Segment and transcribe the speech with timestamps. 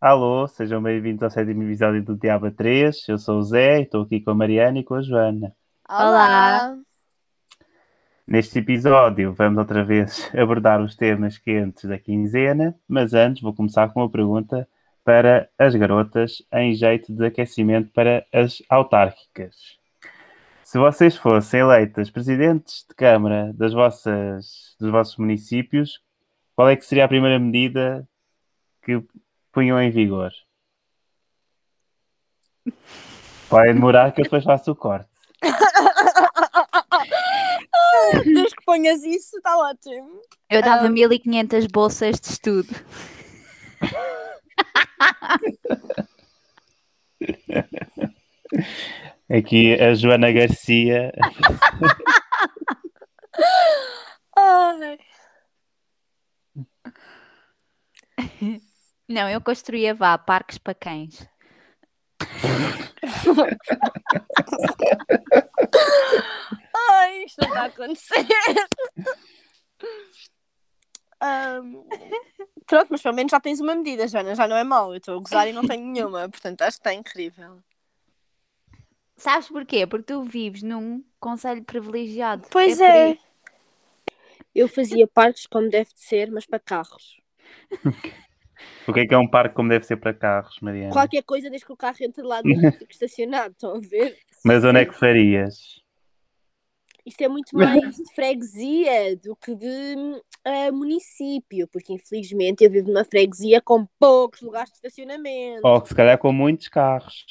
[0.00, 3.08] Alô, sejam bem-vindos ao sétimo episódio do Diaba 3.
[3.08, 5.52] Eu sou o Zé e estou aqui com a Mariana e com a Joana.
[5.88, 6.78] Olá!
[8.24, 13.88] Neste episódio vamos outra vez abordar os temas quentes da quinzena, mas antes vou começar
[13.88, 14.68] com uma pergunta
[15.02, 19.80] para as garotas em jeito de aquecimento para as autárquicas.
[20.62, 26.00] Se vocês fossem eleitas presidentes de Câmara das vossas, dos vossos municípios,
[26.54, 28.08] qual é que seria a primeira medida
[28.80, 29.02] que
[29.58, 30.30] punham em vigor?
[33.50, 35.10] Vai demorar que eu depois faço o corte.
[38.24, 40.22] Desde que ponhas isso, está ótimo.
[40.48, 42.68] Eu dava 1500 bolsas de estudo.
[49.28, 51.12] Aqui a Joana Garcia.
[54.36, 54.98] Ai.
[59.08, 61.26] Não, eu construía vá parques para cães.
[66.74, 68.26] Ai, isto não está a acontecer.
[71.20, 71.84] Ahm,
[72.66, 74.92] pronto, mas pelo menos já tens uma medida, Joana, já não é mau.
[74.92, 77.60] Eu estou a gozar e não tenho nenhuma, portanto acho que está incrível.
[79.16, 79.86] Sabes porquê?
[79.86, 82.46] Porque tu vives num conselho privilegiado.
[82.50, 83.12] Pois é.
[83.12, 83.28] isso.
[84.54, 87.20] Eu fazia parques como deve de ser, mas para carros.
[88.86, 90.92] O que é que é um parque como deve ser para carros, Mariana?
[90.92, 94.16] Qualquer coisa desde que o carro entre lá dentro estacionado, estão a ver?
[94.44, 95.82] Mas onde é que farias?
[97.04, 102.88] Isto é muito mais de freguesia do que de eh, município, porque infelizmente eu vivo
[102.88, 105.66] numa freguesia com poucos lugares de estacionamento.
[105.66, 107.24] Ou se calhar com muitos carros.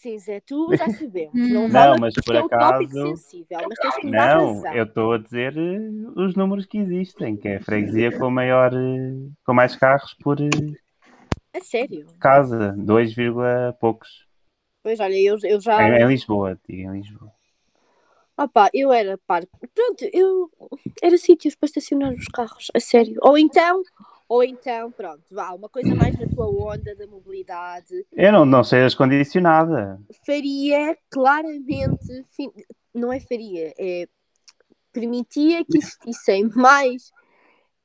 [0.00, 1.34] Sim, Zé, tu já sabemos.
[1.34, 1.48] Hum.
[1.52, 4.36] Não, Não, vale mas por é um tópico acaso- sensível, mas tens que me dar
[4.36, 5.78] Não, eu estou a dizer eh,
[6.16, 10.40] os números que existem, que é a freguesia com maior, eh, com mais carros por
[10.40, 10.46] eh,
[11.52, 12.06] A sério?
[12.20, 14.26] casa, 2, vírgula poucos.
[14.84, 15.82] Pois olha, eu, eu já.
[15.88, 17.32] Em, em Lisboa, digo em Lisboa.
[18.36, 19.50] Opa, eu era parque.
[19.74, 20.48] Pronto, eu.
[21.02, 23.16] Era sítios para estacionar os carros, a sério.
[23.20, 23.82] Ou então,
[24.28, 28.04] ou então, pronto, vá, uma coisa mais na tua onda da mobilidade.
[28.12, 29.98] Eu não, não sejas condicionada.
[30.26, 32.24] Faria claramente.
[32.94, 34.06] Não é faria, é.
[34.92, 37.10] Permitia que existissem mais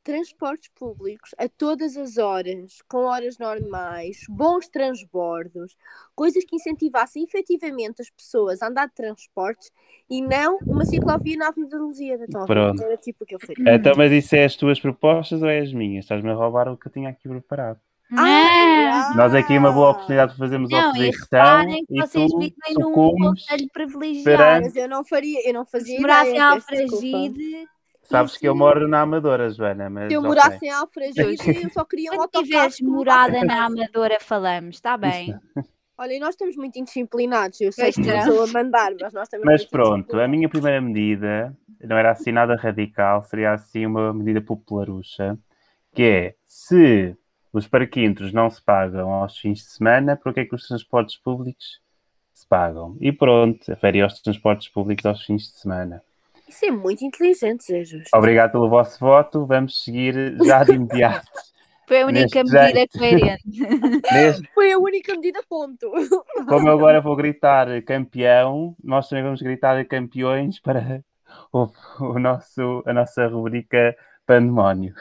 [0.04, 5.76] transportes públicos a todas as horas, com horas normais, bons transbordos,
[6.16, 9.72] coisas que incentivassem efetivamente as pessoas a andar de transportes
[10.10, 12.26] e não uma ciclovia na Avenida Lusíada.
[12.26, 12.54] Estão a ver?
[12.54, 12.84] Pronto.
[12.84, 13.76] Era tipo o que eu faria.
[13.76, 16.06] Então, mas isso é as tuas propostas ou é as minhas?
[16.06, 17.80] Estás-me a roubar o que eu tinha aqui preparado.
[18.12, 19.16] Não!
[19.16, 23.70] Nós aqui uma boa oportunidade de fazermos Não, oposição e vocês tu vivem num conselho
[23.74, 24.24] privilegiado.
[24.38, 26.40] perante- Mas eu não faria, eu não fazia Se morassem
[28.04, 31.86] Sabes que eu moro na Amadora, Joana, mas Se eu morasse em Alfragide, eu só
[31.86, 32.46] queria um autocarro.
[32.46, 33.66] tiveres que me morada a na.
[33.66, 35.40] Amadora, falamos, está bem?
[35.98, 37.62] Olha, e nós estamos muito indisciplinados.
[37.62, 38.26] Eu sei que estamos.
[38.26, 42.32] sou a mandar, mas nós estamos Mas pronto, a minha primeira medida não era assim
[42.32, 45.38] nada radical, seria assim uma medida popularucha,
[45.94, 47.16] que é se
[47.54, 51.16] os parquímetros não se pagam aos fins de semana, por que é que os transportes
[51.18, 51.80] públicos
[52.34, 52.98] se pagam?
[53.00, 56.04] E pronto, aferia aos transportes públicos aos fins de semana.
[56.54, 58.16] Isso é muito inteligente, Zé Justo.
[58.16, 61.26] Obrigado pelo vosso voto, vamos seguir já de imediato.
[61.88, 62.98] Foi a única Neste medida jeito.
[63.00, 63.44] coerente.
[64.14, 65.92] Neste- Foi a única medida, ponto.
[66.48, 71.04] como eu agora vou gritar campeão, nós também vamos gritar campeões para
[71.52, 71.68] o,
[72.00, 73.96] o nosso, a nossa rubrica
[74.28, 74.94] Pandemónio.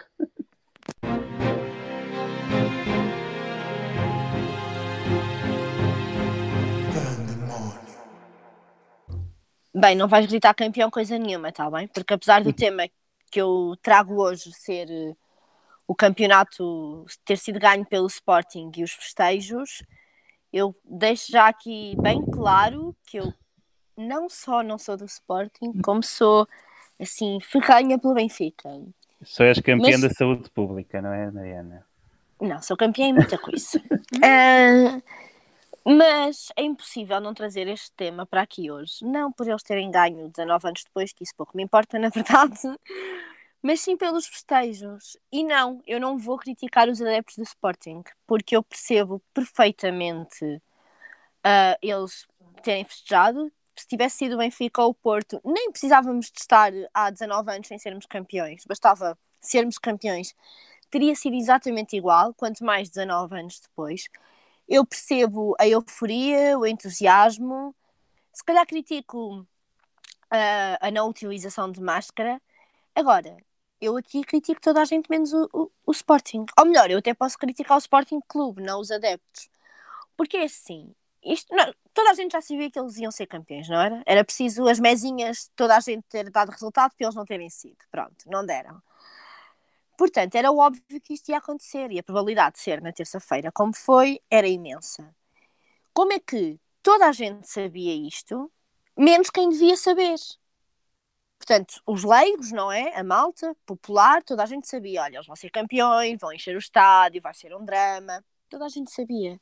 [9.74, 11.88] Bem, não vais gritar campeão coisa nenhuma, tá bem?
[11.88, 12.88] Porque apesar do tema
[13.30, 15.14] que eu trago hoje ser eh,
[15.86, 19.82] o campeonato ter sido ganho pelo Sporting e os festejos,
[20.52, 23.32] eu deixo já aqui bem claro que eu
[23.96, 26.46] não só não sou do Sporting, como sou
[27.00, 28.68] assim, ferranha pelo Benfica.
[29.22, 31.86] Só és campeã Mas- da saúde pública, não é, Mariana?
[32.40, 33.80] Não, sou campeã em muita coisa.
[34.22, 35.00] Ah,
[35.84, 39.04] mas é impossível não trazer este tema para aqui hoje.
[39.04, 42.58] Não por eles terem ganho 19 anos depois, que isso pouco me importa, na verdade,
[43.62, 45.16] mas sim pelos festejos.
[45.30, 50.62] E não, eu não vou criticar os adeptos do Sporting, porque eu percebo perfeitamente
[51.44, 52.26] ah, eles
[52.62, 53.52] terem festejado.
[53.76, 57.68] Se tivesse sido o Benfica ou o Porto, nem precisávamos de estar há 19 anos
[57.68, 60.34] sem sermos campeões, bastava sermos campeões
[60.92, 64.04] teria sido exatamente igual, quanto mais 19 anos depois.
[64.72, 67.74] Eu percebo a euforia, o entusiasmo.
[68.32, 69.46] Se calhar critico
[70.30, 72.40] ah, a não utilização de máscara.
[72.94, 73.36] Agora,
[73.78, 76.46] eu aqui critico toda a gente menos o, o, o Sporting.
[76.58, 79.50] Ou melhor, eu até posso criticar o Sporting Clube, não os adeptos.
[80.16, 83.68] Porque é assim, isto, não, toda a gente já sabia que eles iam ser campeões,
[83.68, 84.02] não era?
[84.06, 87.76] Era preciso as mesinhas, toda a gente ter dado resultado para eles não terem sido.
[87.90, 88.82] Pronto, não deram.
[89.96, 93.74] Portanto, era óbvio que isto ia acontecer e a probabilidade de ser na terça-feira, como
[93.74, 95.14] foi, era imensa.
[95.92, 98.50] Como é que toda a gente sabia isto,
[98.96, 100.16] menos quem devia saber?
[101.38, 102.96] Portanto, os leigos, não é?
[102.96, 106.58] A malta popular, toda a gente sabia: olha, eles vão ser campeões, vão encher o
[106.58, 108.24] estádio, vai ser um drama.
[108.48, 109.40] Toda a gente sabia.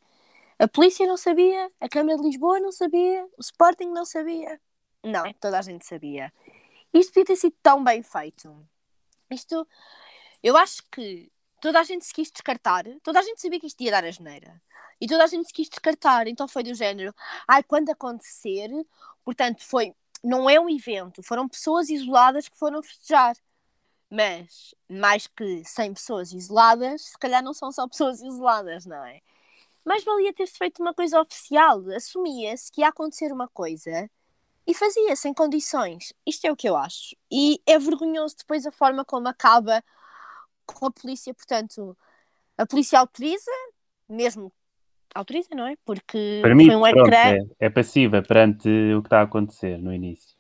[0.59, 4.61] A polícia não sabia, a Câmara de Lisboa não sabia, o Sporting não sabia.
[5.05, 6.33] Não, toda a gente sabia.
[6.93, 8.55] Isto devia ter sido tão bem feito.
[9.31, 9.67] Isto,
[10.43, 13.81] eu acho que toda a gente se quis descartar, toda a gente sabia que isto
[13.83, 14.61] ia dar a geneira.
[15.01, 17.15] E toda a gente se quis descartar, então foi do género,
[17.49, 18.69] ai, quando acontecer,
[19.25, 23.37] portanto, foi, não é um evento, foram pessoas isoladas que foram festejar.
[24.11, 29.21] Mas, mais que 100 pessoas isoladas, se calhar não são só pessoas isoladas, não é?
[29.85, 34.11] Mas valia ter-se feito uma coisa oficial, assumia-se que ia acontecer uma coisa
[34.67, 36.13] e fazia-se em condições.
[36.27, 37.17] Isto é o que eu acho.
[37.31, 39.83] E é vergonhoso depois a forma como acaba
[40.75, 41.97] com a polícia, portanto,
[42.57, 43.51] a polícia autoriza,
[44.09, 44.53] mesmo
[45.15, 45.77] autoriza, não é?
[45.85, 47.37] Porque Permite, foi um pronto, ecrã.
[47.59, 50.39] é, é passiva perante o que está a acontecer no início.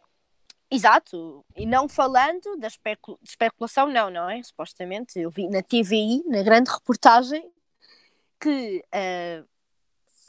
[0.71, 4.41] Exato, e não falando da especu- de especulação, não, não é?
[4.43, 7.51] Supostamente, eu vi na TVI, na grande reportagem,
[8.39, 9.43] que eh,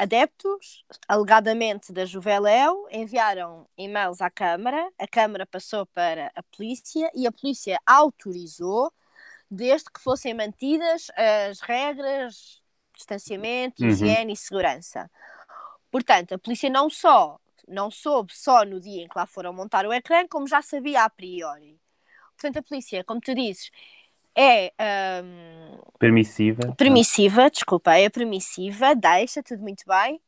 [0.01, 7.27] adeptos, alegadamente da Juveléu, enviaram e-mails à Câmara, a Câmara passou para a polícia e
[7.27, 8.91] a polícia autorizou,
[9.51, 12.33] desde que fossem mantidas as regras
[12.93, 13.89] de distanciamento, Uhum.
[13.89, 15.11] higiene e segurança.
[15.91, 17.37] Portanto, a polícia não só
[17.67, 21.03] não soube só no dia em que lá foram montar o ecrã, como já sabia
[21.03, 21.79] a priori.
[22.35, 23.69] Portanto, a polícia, como tu dizes,
[24.35, 24.73] é
[25.23, 26.73] hum, Permissiva.
[26.75, 30.19] permissiva, desculpa, é permissiva, deixa tudo muito bem,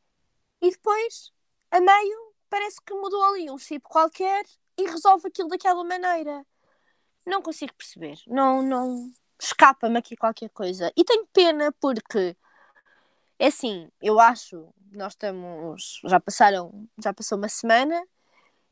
[0.61, 1.31] e depois,
[1.71, 4.45] a meio, parece que mudou ali um chip qualquer
[4.77, 6.45] e resolve aquilo daquela maneira.
[7.25, 10.91] Não consigo perceber, não, não escapa-me aqui qualquer coisa.
[10.95, 12.35] E tenho pena porque
[13.39, 18.01] é assim, eu acho, nós estamos, já passaram, já passou uma semana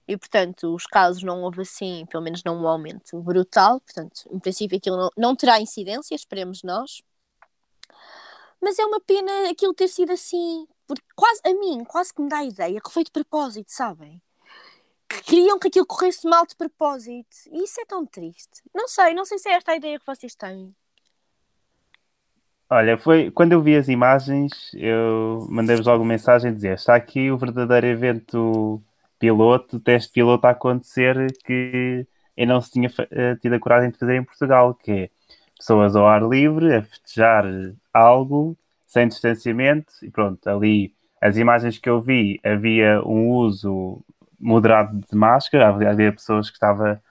[0.08, 4.40] e portanto os casos não houve assim, pelo menos não um aumento brutal, portanto, em
[4.40, 7.02] princípio aquilo não, não terá incidência, esperemos nós.
[8.62, 12.30] Mas é uma pena aquilo ter sido assim, porque quase a mim, quase que me
[12.30, 14.22] dá a ideia que foi de propósito, sabem?
[15.12, 17.36] Que queriam que aquilo corresse mal de propósito.
[17.52, 18.62] E isso é tão triste.
[18.74, 20.74] Não sei, não sei se é esta a ideia que vocês têm.
[22.70, 27.38] Olha, foi quando eu vi as imagens, eu mandei-vos logo mensagem dizer: está aqui o
[27.38, 28.82] verdadeiro evento
[29.20, 32.08] piloto, teste piloto a acontecer que
[32.38, 35.10] eu não se tinha eh, tido a coragem de fazer em Portugal, que é
[35.58, 37.46] pessoas ao ar livre a festejar
[37.94, 38.58] algo
[38.88, 44.04] sem distanciamento e pronto, ali as imagens que eu vi havia um uso
[44.42, 47.02] moderado de máscara, havia, pessoas que estava,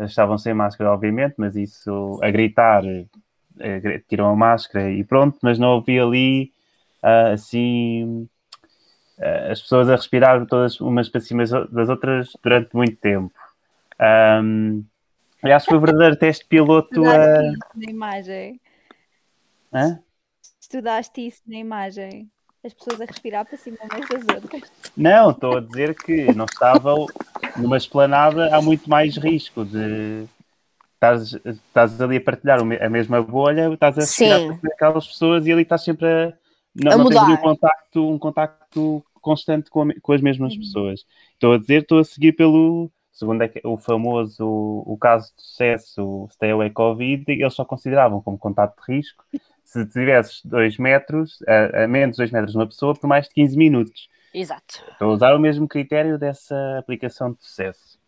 [0.00, 2.84] estavam sem máscara, obviamente, mas isso a gritar
[3.60, 6.52] eh, tiram a máscara e pronto, mas não havia ali
[7.02, 8.28] ah, assim
[9.18, 13.32] ah, as pessoas a respirar todas umas para cima das outras durante muito tempo.
[15.42, 17.14] Acho que foi o verdadeiro teste piloto a.
[17.14, 18.60] Estudaste isso na imagem.
[19.72, 19.98] Hã?
[20.60, 22.30] Estudaste isso na imagem.
[22.64, 24.62] As pessoas a respirar para cima umas das outras.
[24.96, 27.06] Não, estou a dizer que não estavam
[27.58, 30.24] numa esplanada, há muito mais risco de
[30.94, 35.46] estás, estás ali a partilhar a mesma bolha, estás a respirar para cima daquelas pessoas
[35.46, 36.32] e ali estás sempre a.
[36.74, 40.58] Não, A não tens um contacto, um contacto constante com, a com as mesmas Uhum.
[40.60, 41.04] pessoas.
[41.34, 42.90] Estou a dizer, estou a seguir pelo.
[43.12, 47.64] Segundo é que- o famoso o caso de sucesso, o Stay Away Covid, eles só
[47.64, 49.22] consideravam como contacto de risco
[49.64, 53.34] se tivesses 2 metros, a, a menos 2 metros de uma pessoa, por mais de
[53.34, 54.08] 15 minutos.
[54.32, 54.84] Exato.
[54.92, 57.98] Estou a usar o mesmo critério dessa aplicação de sucesso.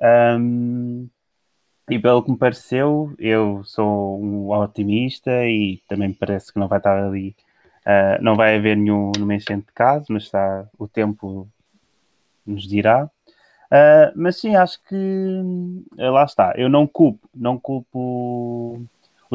[0.00, 1.08] Ahm,
[1.90, 6.68] e pelo que me pareceu, eu sou um otimista e também me parece que não
[6.68, 7.34] vai estar ali,
[7.84, 11.48] ah, não vai haver nenhum, nenhuma enchente de casos, mas está, o tempo
[12.46, 13.10] nos dirá.
[13.70, 14.96] Ah, mas sim, acho que
[15.98, 16.52] ah, lá está.
[16.56, 18.84] Eu não culpo, não culpo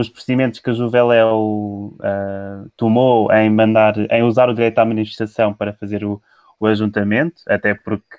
[0.01, 5.53] os procedimentos que a Juveléu ah, tomou em mandar, em usar o direito à manifestação
[5.53, 6.21] para fazer o,
[6.59, 8.17] o ajuntamento, até porque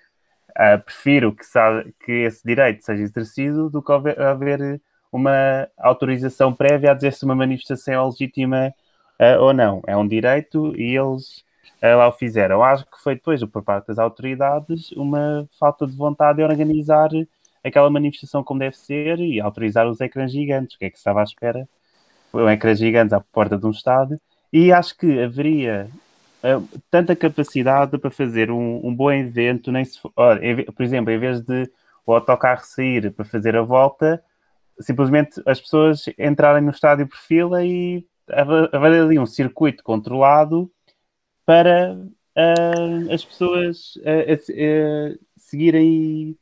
[0.57, 1.45] ah, prefiro que,
[2.05, 4.81] que esse direito seja exercido do que haver, haver
[5.13, 8.75] uma autorização prévia a dizer se uma manifestação é legítima
[9.19, 9.81] ah, ou não.
[9.87, 11.45] É um direito e eles
[11.81, 12.63] lá o fizeram.
[12.65, 17.11] Acho que foi depois, por parte das autoridades, uma falta de vontade de organizar
[17.63, 20.77] aquela manifestação como deve ser e autorizar os ecrãs gigantes.
[20.77, 21.69] O que é que se estava à espera?
[22.33, 24.21] Um ecrã gigante à porta de um estádio.
[24.53, 25.89] E acho que haveria
[26.43, 31.41] uh, tanta capacidade para fazer um, um bom evento, nem se, por exemplo, em vez
[31.41, 31.71] de
[32.07, 34.23] o autocarro sair para fazer a volta,
[34.81, 40.71] simplesmente as pessoas entrarem no estádio por fila e haver ali um circuito controlado
[41.45, 46.37] para uh, as pessoas uh, seguirem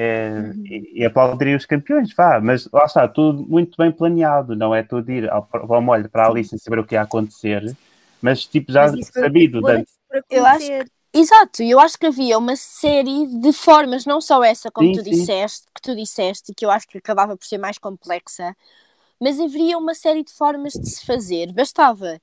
[0.00, 0.62] uhum.
[0.66, 4.82] e, e aplaudirem os campeões, vá, mas lá está, tudo muito bem planeado, não é
[4.82, 7.76] tudo ir ao, ao molho para ali sem saber o que ia acontecer,
[8.20, 9.60] mas tipo já mas sabido.
[9.60, 9.84] Foi,
[10.30, 10.66] eu acho
[11.12, 15.02] Exato, eu acho que havia uma série de formas, não só essa, como sim, tu
[15.02, 15.10] sim.
[15.10, 18.56] disseste, que tu disseste, que eu acho que acabava por ser mais complexa,
[19.20, 21.52] mas haveria uma série de formas de se fazer.
[21.52, 22.20] Bastava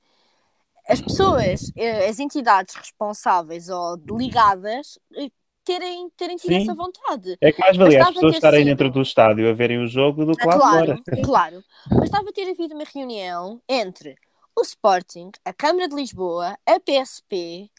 [0.88, 5.28] as pessoas, eh, as entidades responsáveis ou ligadas eh,
[5.68, 6.62] terem, terem tido Sim.
[6.62, 7.36] essa vontade.
[7.42, 8.68] É que mais valia as pessoas estarem sido...
[8.68, 11.02] dentro do estádio a verem o jogo do que lá claro, fora.
[11.22, 14.16] Claro, bastava ter havido uma reunião entre
[14.56, 17.70] o Sporting, a Câmara de Lisboa, a PSP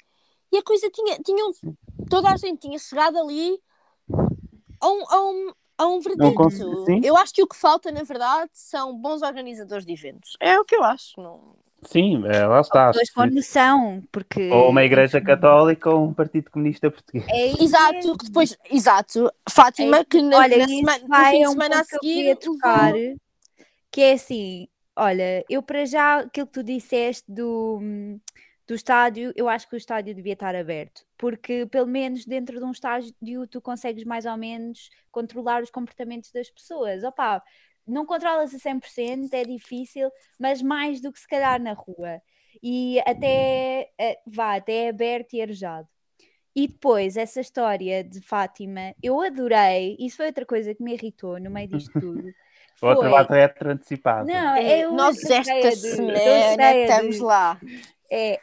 [0.52, 1.44] e a coisa tinha, tinha
[2.08, 3.60] toda a gente tinha chegado ali
[4.80, 7.04] a um, a um, a um verdito.
[7.04, 10.38] Eu acho que o que falta, na verdade, são bons organizadores de eventos.
[10.40, 11.20] É o que eu acho.
[11.20, 11.56] Não...
[11.84, 12.92] Sim, é, lá está.
[13.32, 14.50] Noção, porque...
[14.50, 17.26] Ou uma igreja católica ou um partido comunista português.
[17.30, 21.44] É exato, que depois, exato, Fátima, é, que na, olha, na semana, vai no fim
[21.44, 22.36] de semana a seguir...
[22.38, 22.94] Tocar,
[23.92, 27.80] que é assim, olha, eu para já, aquilo que tu disseste do
[28.68, 32.64] do estádio, eu acho que o estádio devia estar aberto, porque pelo menos dentro de
[32.64, 37.04] um estádio tu consegues mais ou menos controlar os comportamentos das pessoas.
[37.04, 37.42] Opa,
[37.90, 42.22] não controlas a 100%, é difícil, mas mais do que se calhar na rua.
[42.62, 45.88] E até, eh, vá, até é aberto e arejado.
[46.56, 51.40] E depois, essa história de Fátima, eu adorei, isso foi outra coisa que me irritou
[51.40, 52.34] no meio disto tudo.
[52.76, 52.90] Foi...
[52.90, 54.28] Outro lado é antecipado.
[54.28, 57.22] Não, é, Nós esta semana estamos de...
[57.22, 57.60] lá.
[58.10, 58.40] É,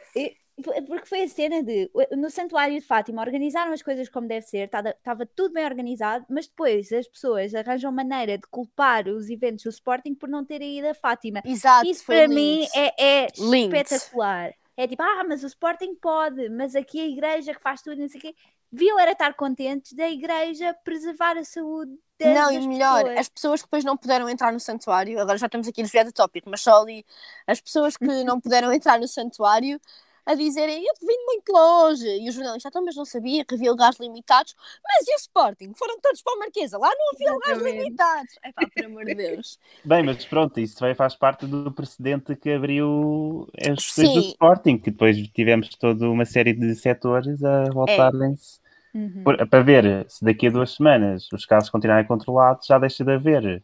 [0.63, 4.71] porque foi a cena de no Santuário de Fátima organizaram as coisas como deve ser,
[4.73, 9.71] estava tudo bem organizado, mas depois as pessoas arranjam maneira de culpar os eventos do
[9.71, 11.43] Sporting por não terem ido a Fátima.
[11.45, 12.35] Exato, Isso para lindo.
[12.35, 14.55] mim é, é espetacular.
[14.79, 18.09] É tipo, ah, mas o Sporting pode, mas aqui a igreja que faz tudo, não
[18.09, 18.35] sei o quê.
[18.71, 23.19] Deviam era estar contentes da igreja preservar a saúde das, Não, e melhor, pessoas.
[23.19, 26.05] as pessoas que depois não puderam entrar no santuário, agora já estamos aqui a desviar
[26.05, 27.05] do tópico, mas só ali,
[27.47, 29.81] as pessoas que não puderam entrar no santuário
[30.27, 32.07] a dizerem eu vim muito longe.
[32.07, 34.55] E o jornalista, então, mas não sabia que havia lugares limitados.
[34.85, 35.73] Mas e o Sporting?
[35.75, 36.77] Foram todos para a Marquesa.
[36.77, 38.35] Lá não havia lugares limitados.
[38.43, 39.59] É pá, por amor de Deus.
[39.85, 44.79] Bem, mas pronto, isso também faz parte do precedente que abriu as questões do Sporting,
[44.79, 48.59] que depois tivemos toda uma série de setores a voltarem-se.
[48.63, 48.67] É.
[48.99, 49.25] Uhum.
[49.25, 53.63] Para ver se daqui a duas semanas os casos continuarem controlados, já deixa de haver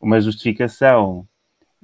[0.00, 1.26] uma justificação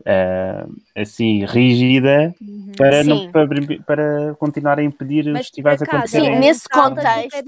[0.01, 2.73] uh, assim rígida uhum.
[2.77, 3.49] para, não, para,
[3.87, 6.35] para, continuar a impedir Mas, os festivais a acontecerem.
[6.35, 7.45] Sim, nesse contexto.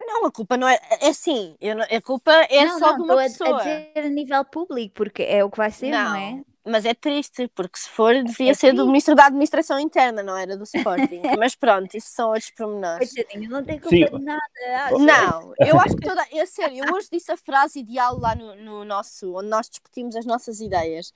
[0.00, 0.78] Não, a culpa não é.
[1.00, 1.56] É assim,
[1.90, 3.60] a culpa é não, só não, de uma pessoa.
[3.60, 6.42] A dizer a nível público, porque é o que vai ser, não, não é?
[6.68, 8.76] Mas é triste, porque se for, devia é ser triste.
[8.76, 11.22] do Ministro da Administração Interna, não era do Sporting.
[11.38, 13.12] mas pronto, isso são outros pormenores.
[13.14, 14.18] Coitadinho, não tem culpa Sim.
[14.18, 14.40] de nada.
[14.84, 14.98] Acho.
[14.98, 16.26] Não, eu acho que toda.
[16.36, 20.16] É sério, eu hoje disse a frase ideal lá no, no nosso, onde nós discutimos
[20.16, 21.14] as nossas ideias.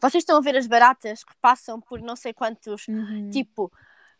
[0.00, 3.30] Vocês estão a ver as baratas que passam por não sei quantos, uhum.
[3.30, 3.72] tipo,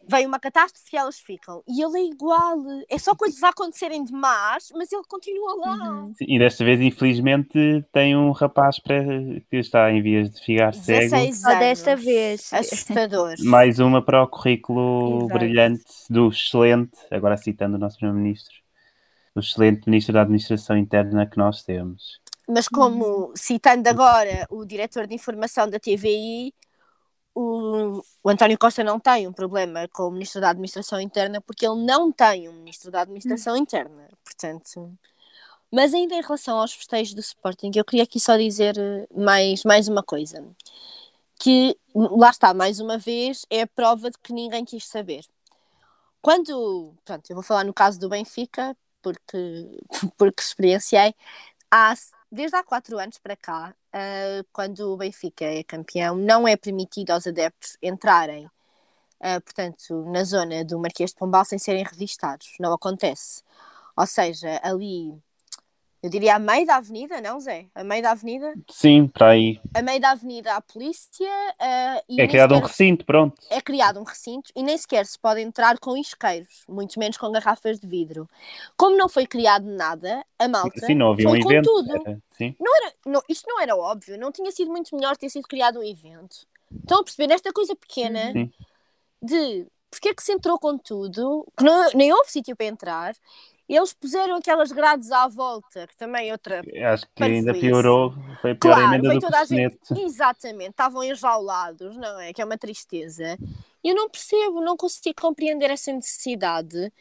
[0.08, 1.62] vem uma catástrofe e elas ficam.
[1.68, 2.58] E ele é igual.
[2.88, 5.90] É só coisas a acontecerem de más, mas ele continua lá.
[5.90, 6.12] Uhum.
[6.20, 11.14] e desta vez, infelizmente, tem um rapaz que está em vias de ficar cego.
[11.14, 11.42] Anos.
[11.42, 12.52] Desta vez.
[12.52, 13.34] Assustador.
[13.44, 15.38] Mais uma para o currículo Exato.
[15.38, 18.54] brilhante do excelente, agora citando o nosso Primeiro-Ministro,
[19.34, 22.20] o excelente Ministro da Administração Interna que nós temos.
[22.48, 26.52] Mas como, citando agora o diretor de informação da TVI,
[27.34, 31.66] o, o, António Costa não tem um problema com o Ministro da Administração Interna porque
[31.66, 33.58] ele não tem um Ministro da Administração hum.
[33.58, 34.92] Interna, portanto.
[35.70, 39.64] Mas ainda em relação aos festejos do Sporting, eu queria aqui só dizer eh, mais,
[39.64, 40.46] mais uma coisa.
[41.38, 45.24] Que, lá está, mais uma vez, é a prova de que ninguém quis saber.
[46.20, 49.80] Quando, pronto, eu vou falar no caso do Benfica, porque,
[50.18, 51.14] porque experienciei,
[51.70, 51.94] há
[52.30, 57.10] desde há quatro anos para cá, uh, quando o Benfica é campeão, não é permitido
[57.10, 62.54] aos adeptos entrarem, uh, portanto, na zona do Marquês de Pombal sem serem revistados.
[62.60, 63.42] Não acontece.
[63.96, 65.12] Ou seja, ali
[66.02, 67.66] eu diria a meio da avenida, não, Zé?
[67.74, 68.54] A meio da avenida?
[68.68, 69.60] Sim, para aí.
[69.72, 71.30] A meio da avenida há polícia.
[71.60, 72.64] Uh, e é criado sequer...
[72.64, 73.40] um recinto, pronto.
[73.48, 77.30] É criado um recinto e nem sequer se pode entrar com isqueiros, muito menos com
[77.30, 78.28] garrafas de vidro.
[78.76, 80.84] Como não foi criado nada, a malta.
[80.84, 81.66] Sim, não havia foi um evento.
[81.66, 81.94] Tudo.
[81.94, 82.56] Era, sim.
[82.58, 85.78] Não era, não, isto não era óbvio, não tinha sido muito melhor ter sido criado
[85.78, 86.48] um evento.
[86.80, 87.32] Estão a perceber?
[87.32, 88.50] Esta coisa pequena sim.
[89.22, 93.14] de porque é que se entrou com tudo, que não, nem houve sítio para entrar,
[93.76, 96.62] eles puseram aquelas grades à volta, que também é outra.
[96.92, 100.70] Acho que ainda piorou, foi a pior claro, emenda foi do toda a gente, Exatamente,
[100.70, 102.32] estavam enjaulados, não é?
[102.32, 103.38] Que é uma tristeza.
[103.82, 106.92] E eu não percebo, não consigo compreender essa necessidade.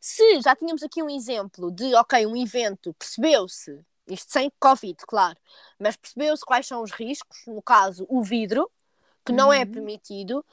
[0.00, 5.36] Se já tínhamos aqui um exemplo de, ok, um evento, percebeu-se, isto sem Covid, claro,
[5.78, 8.70] mas percebeu-se quais são os riscos, no caso, o vidro,
[9.24, 9.72] que não é uhum.
[9.72, 10.44] permitido,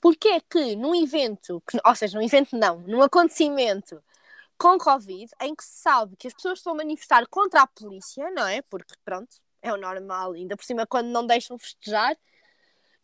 [0.00, 4.02] porque é que num evento, que, ou seja, num evento não, num acontecimento
[4.58, 8.30] com Covid, em que se sabe que as pessoas estão a manifestar contra a polícia,
[8.30, 8.62] não é?
[8.62, 12.16] Porque, pronto, é o normal, ainda por cima, quando não deixam festejar,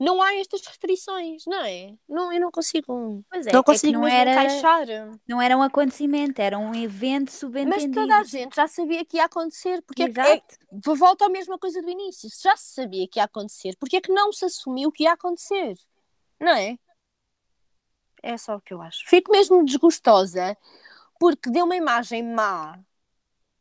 [0.01, 1.95] não há estas restrições, não é?
[2.09, 3.23] Não, eu não consigo.
[3.31, 4.87] Pois é, não é consigo não era, encaixar.
[5.29, 7.89] Não era um acontecimento, era um evento subentendido.
[7.89, 10.31] Mas toda a gente já sabia que ia acontecer, porque Exato.
[10.31, 12.31] é, é, volta à mesma coisa do início.
[12.31, 15.13] Se já se sabia que ia acontecer, porque é que não se assumiu que ia
[15.13, 15.75] acontecer?
[16.41, 16.79] Não é?
[18.23, 19.05] É só o que eu acho.
[19.07, 20.57] Fico mesmo desgostosa
[21.21, 22.81] porque deu uma imagem má,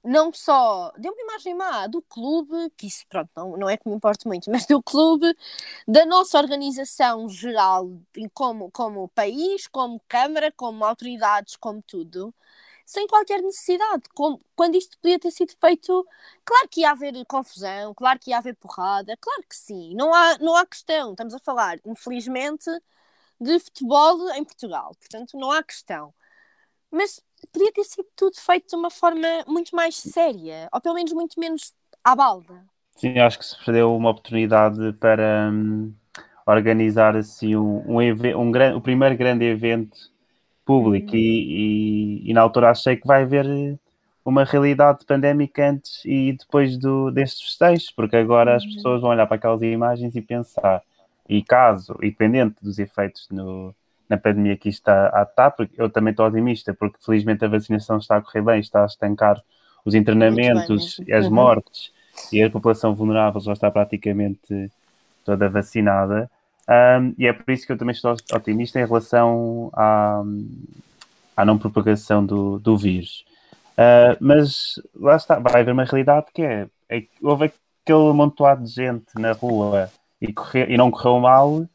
[0.04, 3.88] não só deu uma imagem má do clube, que isso pronto, não, não é que
[3.90, 5.36] me importe muito, mas do clube,
[5.88, 7.90] da nossa organização geral,
[8.34, 12.34] como, como país, como Câmara, como autoridades, como tudo,
[12.86, 14.04] sem qualquer necessidade.
[14.56, 16.08] Quando isto podia ter sido feito,
[16.46, 20.38] claro que ia haver confusão, claro que ia haver porrada, claro que sim, não há,
[20.40, 21.12] não há questão.
[21.12, 22.70] Estamos a falar, infelizmente,
[23.40, 26.14] de futebol em Portugal, portanto, não há questão.
[26.92, 31.14] Mas podia ter sido tudo feito de uma forma muito mais séria, ou pelo menos
[31.14, 32.66] muito menos à balda.
[32.96, 35.94] Sim, acho que se perdeu uma oportunidade para hum,
[36.46, 39.98] organizar assim um, um, um, um, o primeiro grande evento
[40.66, 41.18] público uhum.
[41.18, 43.80] e, e, e, na altura achei que vai haver
[44.24, 48.58] uma realidade pandémica antes e depois do, destes festejos, porque agora uhum.
[48.58, 50.84] as pessoas vão olhar para aquelas imagens e pensar,
[51.28, 53.74] e caso, independente dos efeitos no,
[54.10, 57.48] na pandemia que isto está a estar, porque eu também estou otimista, porque felizmente a
[57.48, 59.42] vacinação está a correr bem, está a estancar
[59.86, 61.34] os internamentos e as uhum.
[61.34, 61.92] mortes
[62.34, 64.72] e a população vulnerável já está praticamente
[65.24, 66.30] toda vacinada.
[66.68, 70.24] Um, e é por isso que eu também estou otimista em relação à,
[71.36, 73.26] à não propagação do, do vírus.
[73.74, 78.72] Uh, mas lá está, vai haver uma realidade que é, é houve aquele amontoado de
[78.72, 79.90] gente na rua
[80.22, 81.66] e, correr, e não correu mal.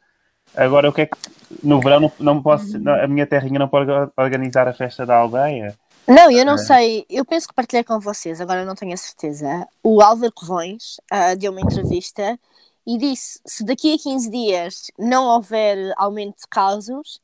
[0.55, 1.17] Agora, o que é que
[1.63, 5.15] no verão não, não posso, não, a minha terrinha não pode organizar a festa da
[5.15, 5.77] aldeia?
[6.07, 6.57] Não, eu não é.
[6.57, 7.05] sei.
[7.09, 9.67] Eu penso que partilhei com vocês, agora não tenho a certeza.
[9.83, 12.39] O Álvaro Covões uh, deu uma entrevista
[12.85, 17.19] e disse: se daqui a 15 dias não houver aumento de casos,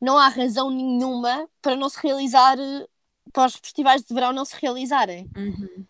[0.00, 2.56] não há razão nenhuma para não se realizar,
[3.32, 5.28] para os festivais de verão não se realizarem.
[5.36, 5.84] Uhum.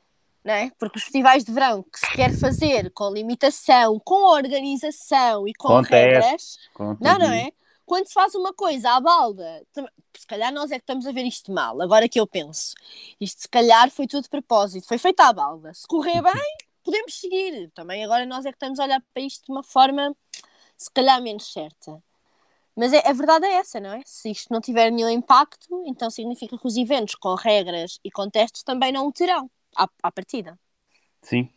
[0.50, 0.70] É?
[0.78, 5.68] Porque os festivais de verão que se quer fazer com limitação, com organização e com,
[5.68, 6.58] com regras,
[7.00, 7.50] não, não é?
[7.90, 9.66] quando se faz uma coisa à balda,
[10.16, 12.72] se calhar nós é que estamos a ver isto mal, agora que eu penso,
[13.20, 15.74] isto se calhar foi tudo de propósito, foi feito à balda.
[15.74, 17.68] Se correr bem, podemos seguir.
[17.74, 20.14] Também agora nós é que estamos a olhar para isto de uma forma
[20.76, 22.00] se calhar menos certa.
[22.76, 24.02] Mas é, a verdade é essa, não é?
[24.06, 28.30] Se isto não tiver nenhum impacto, então significa que os eventos com regras e com
[28.30, 30.59] testes também não o terão à, à partida.
[31.22, 31.48] Sim.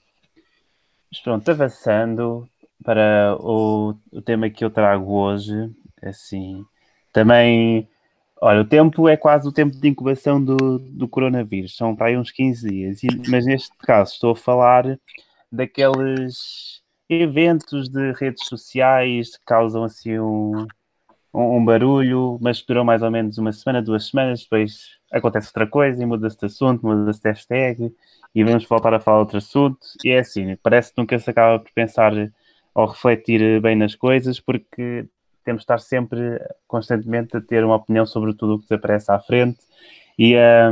[1.12, 2.50] Mas pronto, avançando
[2.84, 5.72] para o, o tema que eu trago hoje,
[6.04, 6.66] Assim,
[7.14, 7.88] também,
[8.42, 12.18] olha, o tempo é quase o tempo de incubação do, do coronavírus, são para aí
[12.18, 15.00] uns 15 dias, e, mas neste caso estou a falar
[15.50, 20.68] daqueles eventos de redes sociais que causam assim um,
[21.34, 25.48] um, um barulho, mas que duram mais ou menos uma semana, duas semanas, depois acontece
[25.48, 27.96] outra coisa e muda-se de assunto, muda-se de hashtag
[28.34, 29.80] e vamos voltar a falar outro assunto.
[30.04, 32.12] E é assim, parece que nunca se acaba por pensar
[32.74, 35.06] ou refletir bem nas coisas, porque
[35.44, 39.20] temos de estar sempre, constantemente, a ter uma opinião sobre tudo o que desaparece à
[39.20, 39.60] frente
[40.18, 40.72] e a,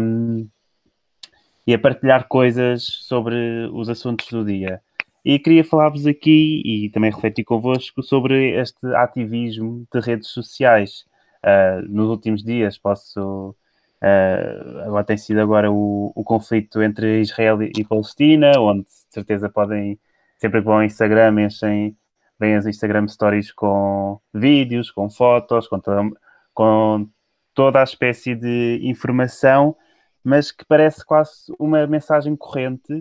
[1.67, 4.81] e a partilhar coisas sobre os assuntos do dia.
[5.23, 11.05] E queria falar-vos aqui e também refletir convosco sobre este ativismo de redes sociais.
[11.43, 13.55] Uh, nos últimos dias posso.
[14.01, 19.47] Uh, agora tem sido agora o, o conflito entre Israel e, Palestina, onde de certeza
[19.47, 19.99] podem,
[20.39, 21.95] sempre que vão ao Instagram, enchem
[22.39, 26.09] vêm as Instagram Stories com vídeos, com fotos, com toda,
[26.51, 27.07] com
[27.53, 29.77] toda a espécie de informação,
[30.23, 32.91] mas que parece quase uma mensagem corrente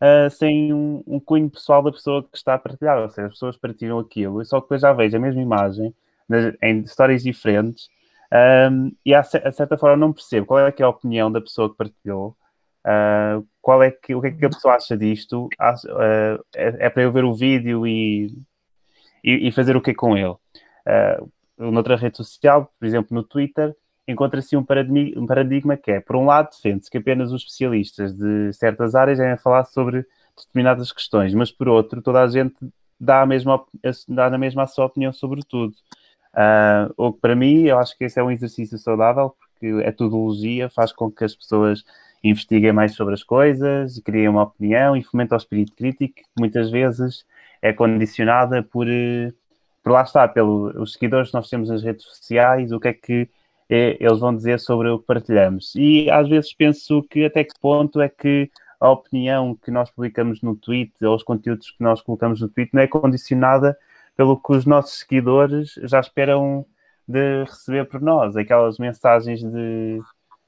[0.00, 3.32] uh, sem um, um, cunho pessoal da pessoa que está a partilhar, ou seja, as
[3.32, 5.92] pessoas partilham aquilo, e só que depois já vejo a mesma imagem
[6.62, 7.88] em histórias diferentes
[8.34, 11.70] um, e a, certa forma não percebo qual é, que é a opinião da pessoa
[11.70, 12.36] que partilhou,
[12.84, 16.90] uh, qual é que, o que é que a pessoa acha disto, uh, é, é,
[16.90, 18.36] para eu ver o vídeo e,
[19.22, 20.34] e, e fazer o que com ele.
[20.34, 23.72] Uh, noutra rede social, por exemplo no Twitter,
[24.06, 28.12] encontra-se um paradigma, um paradigma que é, por um lado, defende-se que apenas os especialistas
[28.14, 30.04] de certas áreas devem falar sobre
[30.36, 32.56] determinadas questões, mas por outro, toda a gente
[32.98, 33.64] dá, a mesma,
[34.08, 35.72] dá na mesma a sua opinião sobre tudo.
[36.34, 39.92] Uh, o que para mim, eu acho que esse é um exercício saudável, porque a
[39.92, 41.84] tudologia faz com que as pessoas
[42.22, 46.70] investiguem mais sobre as coisas, criem uma opinião e fomentem o espírito crítico, que muitas
[46.70, 47.24] vezes
[47.62, 49.32] é condicionada por, eh,
[49.82, 53.28] por lá está, pelos seguidores que nós temos nas redes sociais, o que é que
[53.68, 55.74] é, eles vão dizer sobre o que partilhamos.
[55.76, 60.42] E às vezes penso que até que ponto é que a opinião que nós publicamos
[60.42, 63.76] no tweet ou os conteúdos que nós colocamos no tweet não é condicionada
[64.16, 66.64] pelo que os nossos seguidores já esperam
[67.06, 70.00] de receber por nós, aquelas mensagens de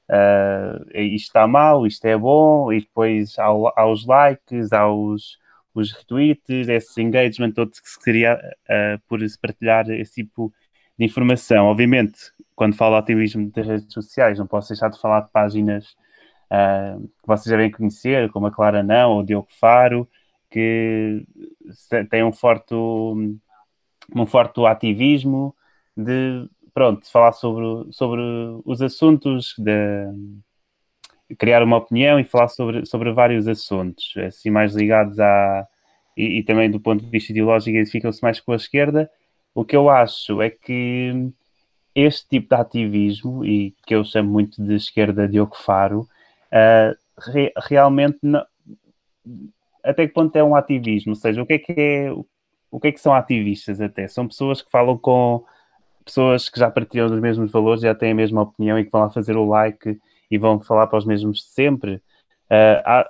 [0.09, 5.37] uh, isto está mal, isto é bom, e depois ao, aos likes, aos
[5.73, 10.51] os retweets, esse engagement todo que se cria uh, por se partilhar esse tipo
[10.97, 11.67] de informação.
[11.67, 12.17] Obviamente,
[12.55, 15.95] quando falo de ativismo das redes sociais, não posso deixar de falar de páginas
[16.51, 20.09] uh, que vocês devem conhecer, como a Clara Não ou o Diogo Faro,
[20.49, 21.23] que
[22.09, 22.73] têm um forte
[24.15, 25.55] um forte ativismo
[25.95, 28.21] de pronto, falar sobre, sobre
[28.65, 30.05] os assuntos, de
[31.37, 35.67] criar uma opinião e falar sobre, sobre vários assuntos, assim mais ligados a
[36.17, 39.09] e, e também do ponto de vista ideológico identificam-se mais com a esquerda.
[39.53, 41.31] O que eu acho é que
[41.93, 46.01] este tipo de ativismo, e que eu chamo muito de esquerda de Faro,
[46.51, 46.95] uh,
[47.31, 48.45] re, realmente não,
[49.83, 51.11] até que ponto é um ativismo?
[51.11, 52.11] Ou seja, o que é que é,
[52.71, 54.07] o que é que são ativistas até?
[54.07, 55.43] São pessoas que falam com
[56.03, 59.01] pessoas que já partilham dos mesmos valores, já têm a mesma opinião e que vão
[59.01, 59.99] lá fazer o like
[60.31, 61.95] e vão falar para os mesmos sempre.
[62.49, 63.09] Uh, há,